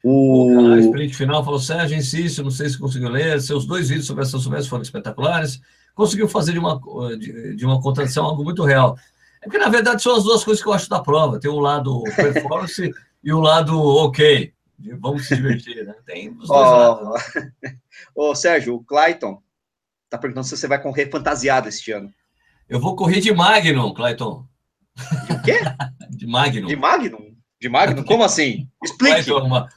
[0.04, 4.24] O, sprint final falou, Sérgio, insisto, não sei se conseguiu ler, seus dois vídeos sobre
[4.24, 5.60] São Silvestre foram espetaculares,
[5.98, 6.80] conseguiu fazer de uma,
[7.18, 8.96] de, de uma contradição algo muito real.
[9.42, 11.40] É porque, na verdade, são as duas coisas que eu acho da prova.
[11.40, 14.52] Tem o lado performance e o lado ok.
[15.00, 15.94] Vamos se divertir, né?
[16.06, 17.22] Tem os dois oh, lados.
[18.14, 19.42] Ô, Sérgio, o Clayton
[20.08, 22.10] Tá perguntando se você vai correr fantasiado este ano.
[22.68, 24.46] Eu vou correr de Magnum, Clayton.
[25.26, 25.60] De o quê?
[26.10, 26.66] De Magnum.
[26.66, 27.27] De Magnum?
[27.60, 28.04] De Magnum?
[28.04, 28.68] Como assim?
[28.82, 29.30] Explique.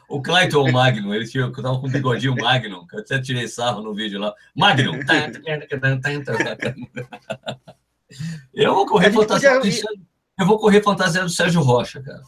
[0.07, 3.47] O Clayton, o Magnum, ele tinha, tava com um bigodinho Magnum, que eu até tirei
[3.47, 4.35] sarro no vídeo lá.
[4.55, 4.99] Magnum.
[8.53, 9.61] eu vou correr fantasiado.
[9.61, 9.81] Podia...
[10.39, 12.21] Eu vou correr fantasiado do Sérgio Rocha, cara.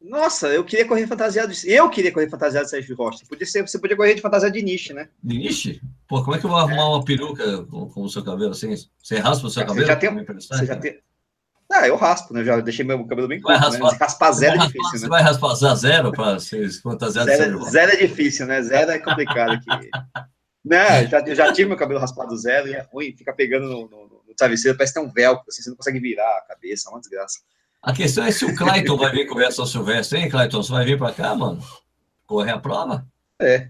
[0.00, 1.52] Nossa, eu queria correr fantasiado.
[1.64, 3.24] Eu queria correr fantasiado de Sérgio Rocha.
[3.28, 5.08] Podia ser, você podia correr de fantasia de niche, né?
[5.22, 5.80] De niche?
[6.08, 6.86] Pô, como é que eu vou arrumar é.
[6.86, 8.74] uma peruca com, com, o seu cabelo assim?
[9.00, 9.86] Você raspa o seu cabelo?
[9.86, 10.24] Você já tem.
[10.24, 10.98] Você já tem...
[11.72, 12.44] Ah, eu raspo, né?
[12.44, 13.56] Já deixei meu cabelo bem curto.
[13.58, 13.98] Raspar, né?
[14.00, 14.98] Raspar zero é difícil, raspar, né?
[14.98, 18.60] Você vai raspar zero para ser fantasiado zero, de Zero é difícil, né?
[18.62, 19.90] Zero é complicado aqui.
[20.64, 21.06] né?
[21.06, 24.22] Já, eu já tive meu cabelo raspado zero e é ruim, fica pegando no, no,
[24.26, 26.92] no travesseiro, parece que tem um velcro, assim, você não consegue virar a cabeça, é
[26.92, 27.38] uma desgraça.
[27.82, 30.62] A questão é se o Clayton vai vir correr a São Silvestre, hein, Clayton?
[30.62, 31.62] Você vai vir para cá, mano?
[32.26, 33.06] Correr a prova?
[33.40, 33.68] É.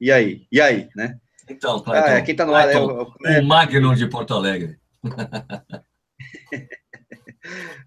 [0.00, 0.46] E aí?
[0.50, 1.18] E aí, né?
[1.48, 2.06] Então, Clayton.
[2.06, 4.78] Ah, é, quem tá no ar é o, o Magnum de Porto Alegre.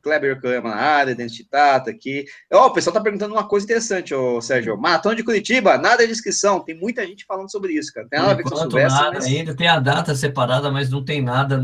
[0.01, 2.25] Kleber Coema na área, Identitata aqui.
[2.51, 4.77] Ó, oh, o pessoal tá perguntando uma coisa interessante, ô Sérgio.
[4.77, 6.59] Maratona de Curitiba, nada de inscrição.
[6.59, 8.07] Tem muita gente falando sobre isso, cara.
[8.09, 9.25] Tem nada a ver com nada mas...
[9.25, 11.61] ainda, tem a data separada, mas não tem nada.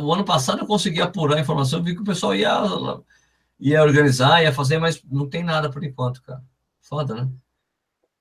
[0.00, 2.52] O ano passado eu consegui apurar a informação, vi que o pessoal ia,
[3.58, 6.42] ia organizar, ia fazer, mas não tem nada por enquanto, cara.
[6.80, 7.28] Foda, né?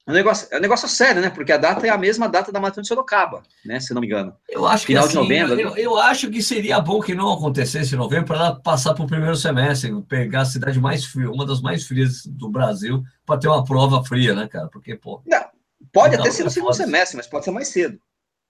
[0.07, 1.29] É um negócio, é um negócio sério, né?
[1.29, 3.79] Porque a data é a mesma data da Maratona de Sorocaba, né?
[3.79, 4.35] Se não me engano.
[4.49, 5.59] Eu acho Final que assim, de novembro.
[5.59, 9.03] Eu, eu, acho que seria bom que não acontecesse em novembro para ela passar para
[9.03, 13.39] o primeiro semestre, pegar a cidade mais fria, uma das mais frias do Brasil, para
[13.39, 14.67] ter uma prova fria, né, cara?
[14.69, 15.21] Porque, pô.
[15.25, 15.45] Não,
[15.93, 17.99] pode até ser no segundo semestre, mas pode ser mais cedo.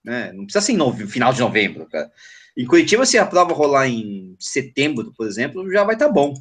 [0.03, 0.31] Né?
[0.31, 2.09] Não precisa ser no final de novembro, cara.
[2.57, 6.33] Em Curitiba, se a prova rolar em setembro, por exemplo, já vai estar tá bom.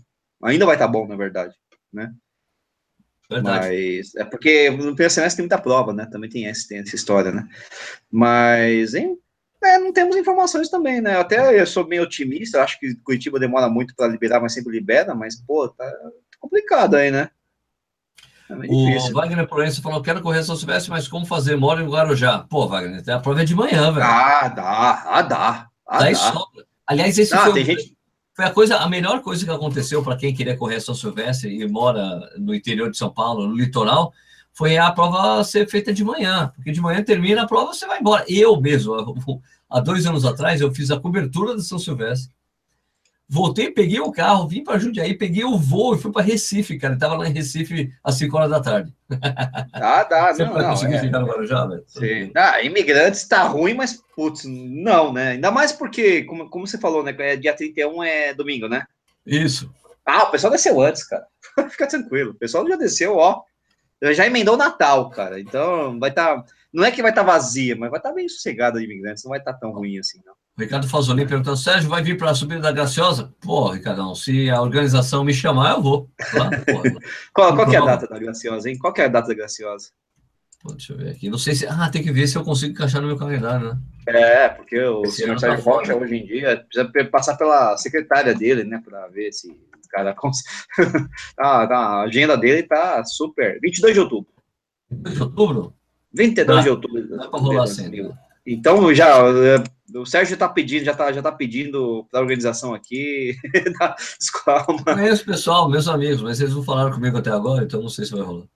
[0.42, 1.54] Ainda vai estar tá bom, na verdade,
[1.92, 2.12] né?
[3.30, 3.68] Verdade.
[3.68, 6.06] Mas é porque no primeiro semestre tem muita prova, né?
[6.06, 7.46] Também tem essa, tem essa história, né?
[8.10, 9.16] Mas hein,
[9.62, 11.16] é, não temos informações também, né?
[11.16, 15.14] Até eu sou bem otimista, acho que Curitiba demora muito para liberar, mas sempre libera,
[15.14, 15.90] mas, pô, tá
[16.40, 17.30] complicado aí, né?
[18.48, 21.54] É o Wagner Proença falou: quero correr São Silvestre, mas como fazer?
[21.56, 22.40] Moro em Guarujá.
[22.50, 24.04] Pô, Wagner, a prova é de manhã, velho.
[24.04, 25.70] Ah, dá, ah, dá.
[25.86, 26.08] Ah, dá.
[26.08, 26.46] dá.
[26.84, 27.52] Aliás, esse ah, foi.
[27.52, 27.96] Tem gente
[28.40, 31.68] foi a coisa, a melhor coisa que aconteceu para quem queria correr São Silvestre e
[31.68, 34.14] mora no interior de São Paulo, no litoral,
[34.50, 38.00] foi a prova ser feita de manhã, porque de manhã termina a prova, você vai
[38.00, 38.24] embora.
[38.26, 38.94] Eu mesmo,
[39.68, 42.32] há dois anos atrás, eu fiz a cobertura do São Silvestre
[43.32, 46.94] Voltei, peguei o carro, vim para Jundiaí, peguei o voo e fui para Recife, cara.
[46.94, 48.92] Estava lá em Recife às 5 horas da tarde.
[49.72, 50.70] Ah, dá, Você não, não.
[50.70, 51.00] conseguir é.
[51.00, 51.84] chegar no Guarujá, velho?
[51.86, 52.32] Sim.
[52.34, 55.28] Ah, imigrantes está ruim, mas, putz, não, né?
[55.28, 57.14] Ainda mais porque, como, como você falou, né?
[57.20, 58.84] É, dia 31 é domingo, né?
[59.24, 59.72] Isso.
[60.04, 61.24] Ah, o pessoal desceu antes, cara.
[61.70, 62.32] Fica tranquilo.
[62.32, 63.44] O pessoal já desceu, ó.
[64.12, 65.38] já emendou o Natal, cara.
[65.38, 66.34] Então vai estar.
[66.34, 68.86] Tá, não é que vai estar tá vazia, mas vai estar tá bem sossegado de
[68.86, 70.34] imigrantes, não vai estar tá tão ruim assim, não.
[70.58, 73.34] Ricardo Fazolin perguntando, Sérgio, vai vir para a subida da Graciosa?
[73.40, 76.10] Pô, Ricardão, se a organização me chamar, eu vou.
[77.32, 78.78] qual, qual que é a data da Graciosa, hein?
[78.78, 79.90] Qual que é a data da Graciosa?
[80.62, 81.30] Pô, deixa eu ver aqui.
[81.30, 81.66] Não sei se.
[81.66, 83.78] Ah, tem que ver se eu consigo encaixar no meu calendário, né?
[84.06, 88.34] É, porque o Esse senhor Sérgio tá Rocha, hoje em dia, precisa passar pela secretária
[88.34, 90.14] dele, né, para ver se o cara.
[91.38, 93.58] ah, tá, a agenda dele tá super.
[93.62, 94.30] 22 de outubro.
[94.90, 95.74] 22 de outubro?
[96.12, 97.08] 22 dá, de outubro.
[97.08, 98.12] Dá para rolar assim.
[98.46, 99.16] Então, já.
[99.94, 103.36] O Sérgio está pedindo, já está já tá pedindo para a organização aqui
[103.78, 104.82] da escola.
[104.84, 108.12] Conheço pessoal, meus amigos, mas eles não falaram comigo até agora, então não sei se
[108.12, 108.46] vai rolar.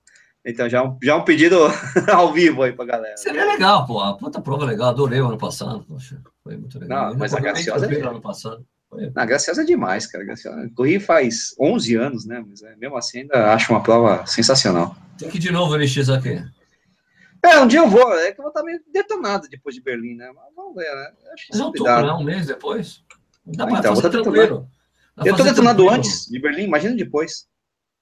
[0.46, 1.56] Então, já, é já é um pedido
[2.12, 3.16] ao vivo aí pra galera.
[3.16, 4.00] Seria legal, pô.
[4.00, 5.84] A puta prova legal, adorei o ano passado.
[5.88, 7.10] Poxa, foi muito legal.
[7.10, 8.06] Não, mas a Graciosa é...
[8.06, 8.64] ano passado.
[8.92, 10.22] Não, a Graciosa é demais, cara.
[10.22, 10.70] Graciosa...
[10.76, 12.44] Corri faz 11 anos, né?
[12.46, 14.94] Mas é, mesmo assim ainda acho uma prova sensacional.
[15.18, 16.42] Tem que ir de novo NX aqui.
[17.42, 18.12] É, um dia eu vou.
[18.14, 20.30] É que eu vou estar meio detonado depois de Berlim, né?
[20.34, 21.12] Mas ver, né?
[21.32, 22.12] Acho que não, né?
[22.12, 23.02] Um mês depois.
[23.46, 24.68] Dá ah, pra então, fazer tranquilo.
[25.24, 25.90] Eu tô detonado tranquilo.
[25.90, 27.46] antes de Berlim, imagina depois.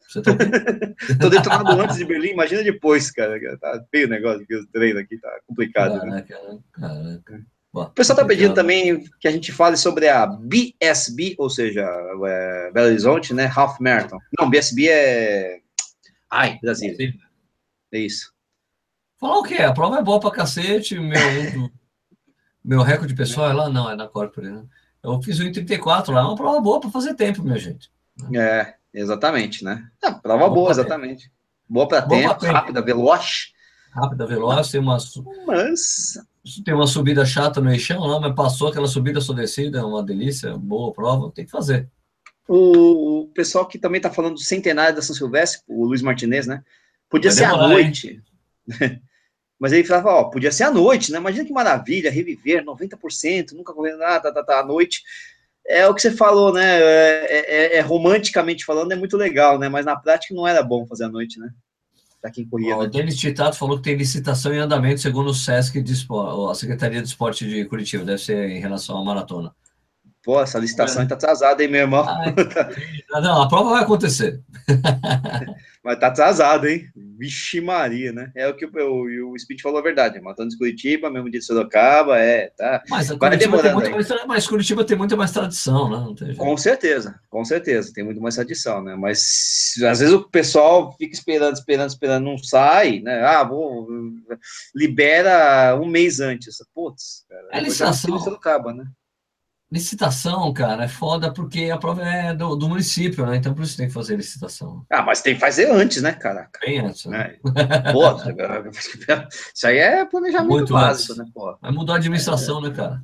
[0.09, 0.33] Você tá
[1.21, 3.39] Tô detonado antes de Berlim, imagina depois, cara.
[3.59, 5.99] Tá feio o negócio aqui, o treino aqui, tá complicado.
[5.99, 6.59] Caraca, né?
[6.73, 7.47] caraca.
[7.73, 12.71] o pessoal tá pedindo também que a gente fale sobre a BSB, ou seja, é,
[12.73, 13.51] Belo Horizonte, né?
[13.55, 14.19] Half Marathon.
[14.39, 15.61] Não, BSB é.
[16.31, 16.97] Ai, Brasil.
[17.93, 18.33] É isso.
[19.19, 19.63] Falar o quê?
[19.63, 20.99] A prova é boa pra cacete.
[20.99, 21.13] Meu,
[22.65, 23.69] meu recorde pessoal é lá?
[23.69, 24.65] Não, é na Corpore, né?
[25.03, 27.91] Eu fiz o 1,34 lá, é uma prova boa para fazer tempo, minha gente.
[28.35, 29.89] É, Exatamente, né?
[30.03, 31.25] É, prova boa, boa exatamente.
[31.25, 31.35] Tempo.
[31.69, 33.53] Boa para tempo, tempo, rápida, veloz.
[33.91, 34.99] Rápida, veloz, tem uma.
[35.47, 36.19] Mas.
[36.65, 40.03] Tem uma subida chata no eixão lá, mas passou aquela subida só descida, é uma
[40.03, 41.89] delícia, boa prova, tem que fazer.
[42.49, 46.63] O, pessoal que também está falando do centenário da São Silvestre, o Luiz Martinez, né?
[47.09, 48.23] Podia Vai ser demorar, à noite.
[49.63, 51.19] mas ele falava, ó, podia ser à noite, né?
[51.19, 55.03] Imagina que maravilha, reviver 90%, nunca correndo nada, tá, tá, tá, à noite
[55.65, 56.81] é o que você falou, né?
[56.81, 59.69] É, é, é, romanticamente falando, é muito legal, né?
[59.69, 61.49] Mas na prática não era bom fazer à noite, né?
[62.21, 62.77] Para quem corria.
[62.77, 62.89] O né?
[62.89, 65.95] Denis Titato falou que tem licitação em andamento, segundo o SESC, de
[66.51, 69.55] a Secretaria de Esporte de Curitiba, deve ser em relação à maratona.
[70.23, 72.07] Pô, essa licitação está atrasada, hein, meu irmão?
[73.13, 74.41] Ah, não, a prova vai acontecer.
[75.85, 76.89] Mas tá atrasado, hein?
[76.95, 78.31] Vixe Maria, né?
[78.37, 80.21] É o que o, o, Speed falou a verdade.
[80.21, 82.85] Matando de Curitiba, mesmo dia de Sorocaba, é, tá.
[82.89, 86.35] Mas a Curitiba, tem muito mais, mas Curitiba tem muito mais tradição, né?
[86.37, 88.95] com certeza, com certeza, tem muito mais tradição, né?
[88.95, 93.25] Mas às vezes o pessoal fica esperando, esperando, esperando, não sai, né?
[93.25, 93.89] Ah, vou,
[94.73, 96.59] libera um mês antes.
[96.73, 97.49] Putz, cara.
[97.51, 98.21] É licitação.
[98.21, 98.85] Sorocaba, né?
[99.73, 103.37] Licitação, cara, é foda porque a prova é do, do, município, né?
[103.37, 104.85] Então por isso tem que fazer licitação.
[104.91, 106.61] Ah, mas tem que fazer antes, né, caraca?
[106.61, 107.37] Bem antes, né?
[107.57, 107.91] É.
[107.91, 108.03] Pô,
[109.55, 111.25] isso aí é planejamento Muito básico, antes.
[111.25, 111.57] né, pô?
[111.59, 112.69] Vai mudar a administração, é.
[112.69, 113.03] né, cara?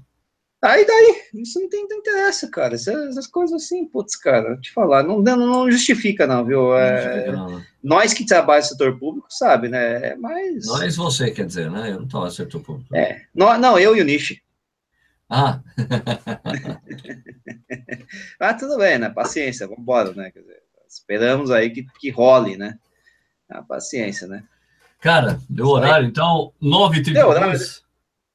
[0.60, 2.74] Aí daí, isso não tem não interessa, cara.
[2.74, 6.76] Essas, essas, coisas assim, putz, cara, te falar, não, não, não justifica, não, viu?
[6.76, 7.62] É, não não.
[7.82, 10.16] Nós que trabalhamos no setor público, sabe, né?
[10.16, 10.66] Mas.
[10.66, 11.92] Nós você, quer dizer, né?
[11.92, 12.94] Eu não estava no setor público.
[12.94, 13.22] É.
[13.34, 14.42] Não, não, eu e o Nishi.
[15.28, 15.60] Ah!
[18.40, 19.10] ah, tudo bem, né?
[19.10, 20.30] Paciência, vamos embora, né?
[20.30, 22.78] Quer dizer, esperamos aí que, que role, né?
[23.50, 24.44] A paciência, né?
[25.00, 27.12] Cara, deu horário, então, 9h32.
[27.12, 27.58] Deu horário.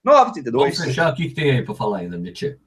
[0.06, 0.52] 9h32.
[0.52, 2.58] Vamos fechar o que, que tem aí para falar ainda, Nietzsche?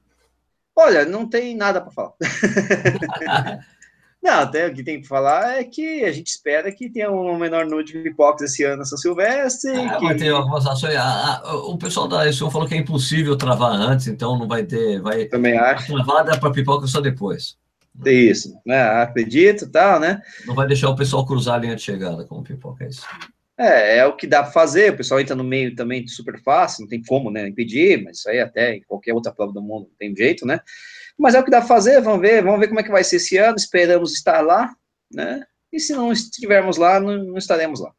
[0.75, 2.13] Olha, não tem nada para falar.
[4.21, 7.37] Não, até o que tem que falar é que a gente espera que tenha um
[7.37, 9.71] menor número de pipoca esse ano na São Silvestre.
[9.71, 10.05] Ah, que...
[10.05, 10.95] Vai ter algumas ações.
[10.95, 14.63] Ah, ah, o pessoal da ESO falou que é impossível travar antes, então não vai
[14.63, 14.99] ter.
[15.01, 15.25] Vai...
[15.25, 15.93] Também acho.
[15.93, 17.57] Travada para pipoca só depois.
[18.05, 18.81] Isso, né?
[19.01, 20.21] Acredito tal, né?
[20.45, 23.05] Não vai deixar o pessoal cruzar a linha de chegada com pipoca, é isso.
[23.57, 26.81] É, é o que dá para fazer, o pessoal entra no meio também super fácil,
[26.81, 29.89] não tem como, né, impedir, mas isso aí até em qualquer outra prova do mundo
[29.97, 30.59] tem jeito, né?
[31.17, 33.03] Mas é o que dá para fazer, vamos ver, vamos ver como é que vai
[33.03, 34.75] ser esse ano, esperamos estar lá,
[35.11, 35.43] né?
[35.71, 37.93] E se não estivermos lá, não, não estaremos lá.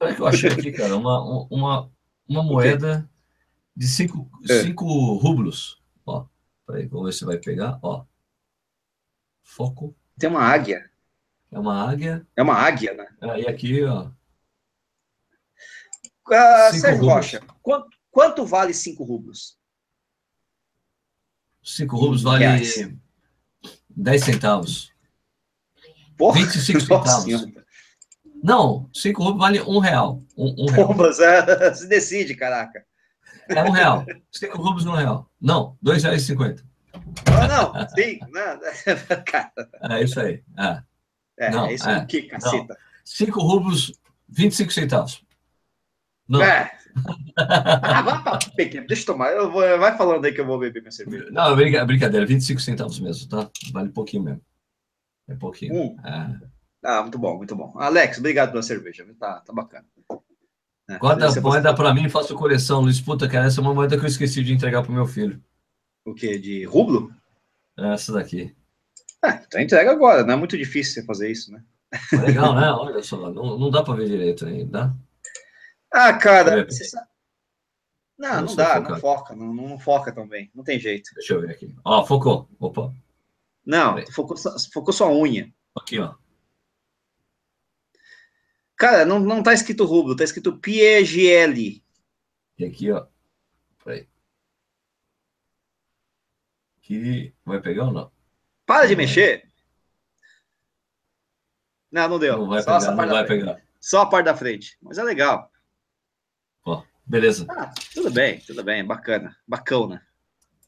[0.00, 1.90] Olha que eu achei aqui, cara, uma, uma,
[2.28, 3.08] uma moeda
[3.76, 4.62] de cinco, é.
[4.62, 5.82] cinco rublos.
[6.06, 6.26] Ó,
[6.66, 8.04] peraí, vamos ver se vai pegar, ó.
[9.42, 9.94] Foco.
[10.18, 10.90] Tem uma águia.
[11.50, 12.26] É uma águia.
[12.34, 13.06] É uma águia, né?
[13.20, 14.10] É, e aqui, ó.
[16.30, 19.58] Ah, Sérgio Rocha, quanto, quanto vale cinco rublos?
[21.64, 22.90] 5 rublos vale reais.
[23.96, 24.92] 10 centavos.
[26.16, 27.24] Porra, 25 centavos.
[27.24, 27.64] Senhora.
[28.42, 30.22] Não, 5 rublos vale 1 real.
[30.36, 30.92] 1 um, real.
[30.94, 32.84] Você se decide, caraca.
[33.48, 34.06] É 1 real.
[34.30, 35.30] 5 rublos 1 real.
[35.40, 36.62] Não, 2 reais e 50.
[37.26, 38.20] Ah, não, sim.
[38.30, 39.96] Não.
[39.96, 40.42] É isso aí.
[40.58, 40.82] É,
[41.38, 42.06] é, não, é isso é.
[42.06, 42.78] que, caceta.
[43.04, 43.92] 5 rublos
[44.28, 45.24] 25 centavos.
[46.28, 46.42] Não.
[46.42, 46.70] É.
[47.36, 49.30] ah, pra pequeno, deixa eu tomar.
[49.32, 51.28] Eu vou, vai falando aí que eu vou beber minha cerveja.
[51.30, 53.50] Não, brincadeira, 25 centavos mesmo, tá?
[53.72, 54.40] Vale pouquinho mesmo.
[55.28, 55.96] É pouquinho.
[56.04, 56.54] É.
[56.84, 57.72] Ah, muito bom, muito bom.
[57.76, 59.86] Alex, obrigado pela cerveja, tá, tá bacana.
[60.88, 62.80] É, Guarda a moeda para mim, faço coleção.
[62.82, 65.42] Luiz, puta, cara, essa é uma moeda que eu esqueci de entregar pro meu filho.
[66.04, 66.38] O quê?
[66.38, 67.10] De rublo?
[67.76, 68.54] Essa daqui.
[69.22, 71.62] Ah, então entrega agora, não é muito difícil você fazer isso, né?
[72.12, 72.70] Legal, né?
[72.70, 74.94] Olha só, não, não dá para ver direito ainda.
[75.96, 77.06] Ah, cara, você sabe...
[78.18, 81.10] Não, não, não dá, não foca, não, não, foca também, não tem jeito.
[81.14, 81.72] Deixa eu ver aqui.
[81.84, 82.48] Ó, focou.
[82.58, 82.92] Opa.
[83.64, 84.36] Não, focou,
[84.72, 85.52] focou sua unha.
[85.76, 86.16] Aqui, ó.
[88.76, 91.80] Cara, não, não tá escrito rublo, tá escrito PEGL.
[92.58, 93.06] E aqui, ó.
[93.84, 94.08] Peraí.
[96.78, 98.12] Aqui, vai pegar ou não?
[98.66, 99.48] Para de mexer.
[101.90, 102.38] Não, não deu.
[102.38, 103.62] Não vai Só pegar, não vai pegar.
[103.80, 104.76] Só a parte da frente.
[104.82, 105.52] Mas é legal.
[107.06, 107.46] Beleza.
[107.50, 108.84] Ah, tudo bem, tudo bem.
[108.84, 109.36] Bacana.
[109.46, 110.02] Bacana.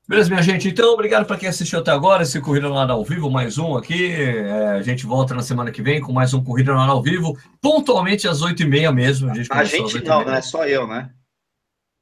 [0.09, 0.69] Beleza, minha gente.
[0.69, 2.23] Então, obrigado para quem assistiu até agora.
[2.23, 4.13] Esse Corrida Ar ao Vivo, mais um aqui.
[4.13, 7.37] É, a gente volta na semana que vem com mais um Corrida Ar ao Vivo,
[7.61, 9.31] pontualmente às 8h30 mesmo.
[9.31, 10.41] A gente, a gente não, né?
[10.43, 11.11] Só eu, né?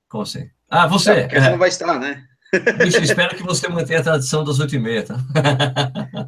[0.08, 0.50] Como assim?
[0.68, 1.12] Ah, você.
[1.12, 1.50] É, porque é.
[1.50, 2.22] não vai estar, né?
[2.78, 5.16] Bicho, espero que você mantenha a tradição das 8h30, tá?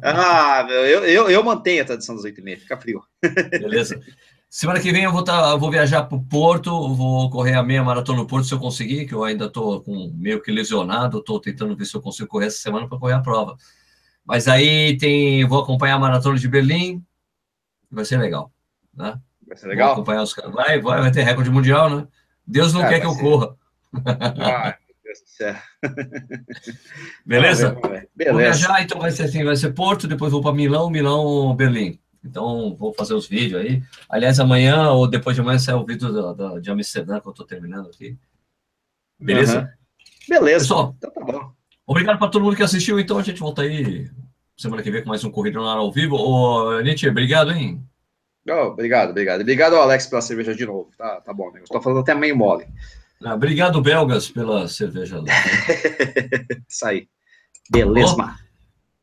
[0.03, 3.01] ah, eu, eu, eu mantenho a tradição das 8h30, fica frio.
[3.51, 4.01] Beleza.
[4.57, 7.83] Semana que vem eu vou, tá, vou viajar para o Porto, vou correr a meia
[7.83, 11.39] maratona no Porto se eu conseguir, que eu ainda estou com meio que lesionado, estou
[11.39, 13.55] tentando ver se eu consigo correr essa semana para correr a prova.
[14.25, 17.05] Mas aí tem, vou acompanhar a maratona de Berlim,
[17.91, 18.51] vai ser legal,
[18.95, 19.19] né?
[19.47, 19.89] Vai ser legal.
[19.89, 22.07] Vou acompanhar os caras, vai, vai, vai ter recorde mundial, né?
[22.43, 23.21] Deus não é, quer que eu ser.
[23.21, 23.55] corra.
[23.93, 24.75] Vai.
[25.05, 25.55] Deus do céu.
[27.23, 27.77] Beleza?
[28.15, 28.31] Beleza.
[28.31, 31.99] Vou viajar, então vai ser assim, vai ser Porto, depois vou para Milão, Milão, Berlim.
[32.27, 33.81] Então, vou fazer os vídeos aí.
[34.09, 37.31] Aliás, amanhã ou depois de amanhã sai o vídeo da, da, de Amsterdã, que eu
[37.31, 38.17] estou terminando aqui.
[39.19, 39.61] Beleza?
[39.61, 39.67] Uhum.
[40.29, 40.65] Beleza.
[40.65, 41.51] Pessoal, então tá bom.
[41.85, 42.99] Obrigado para todo mundo que assistiu.
[42.99, 44.09] Então, a gente volta aí
[44.57, 46.15] semana que vem com mais um Corrida no Ar ao vivo.
[46.15, 47.81] Ô, Nietzsche, obrigado, hein?
[48.49, 49.41] Oh, obrigado, obrigado.
[49.41, 50.89] Obrigado Alex pela cerveja de novo.
[50.97, 51.61] Tá, tá bom, né?
[51.63, 52.65] Estou falando até meio mole.
[53.23, 55.21] Ah, obrigado, Belgas, pela cerveja.
[56.67, 57.07] Isso aí.
[57.69, 58.15] Beleza.
[58.17, 58.46] Oh.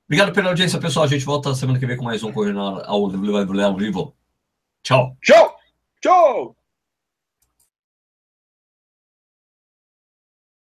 [0.07, 1.07] Obrigado pela audiência, pessoal.
[1.07, 3.09] A gente volta semana que vem com mais um Correndo ao
[3.77, 4.15] Vivo.
[4.83, 5.17] Tchau.
[5.23, 5.57] Tchau.
[6.01, 6.57] Tchau.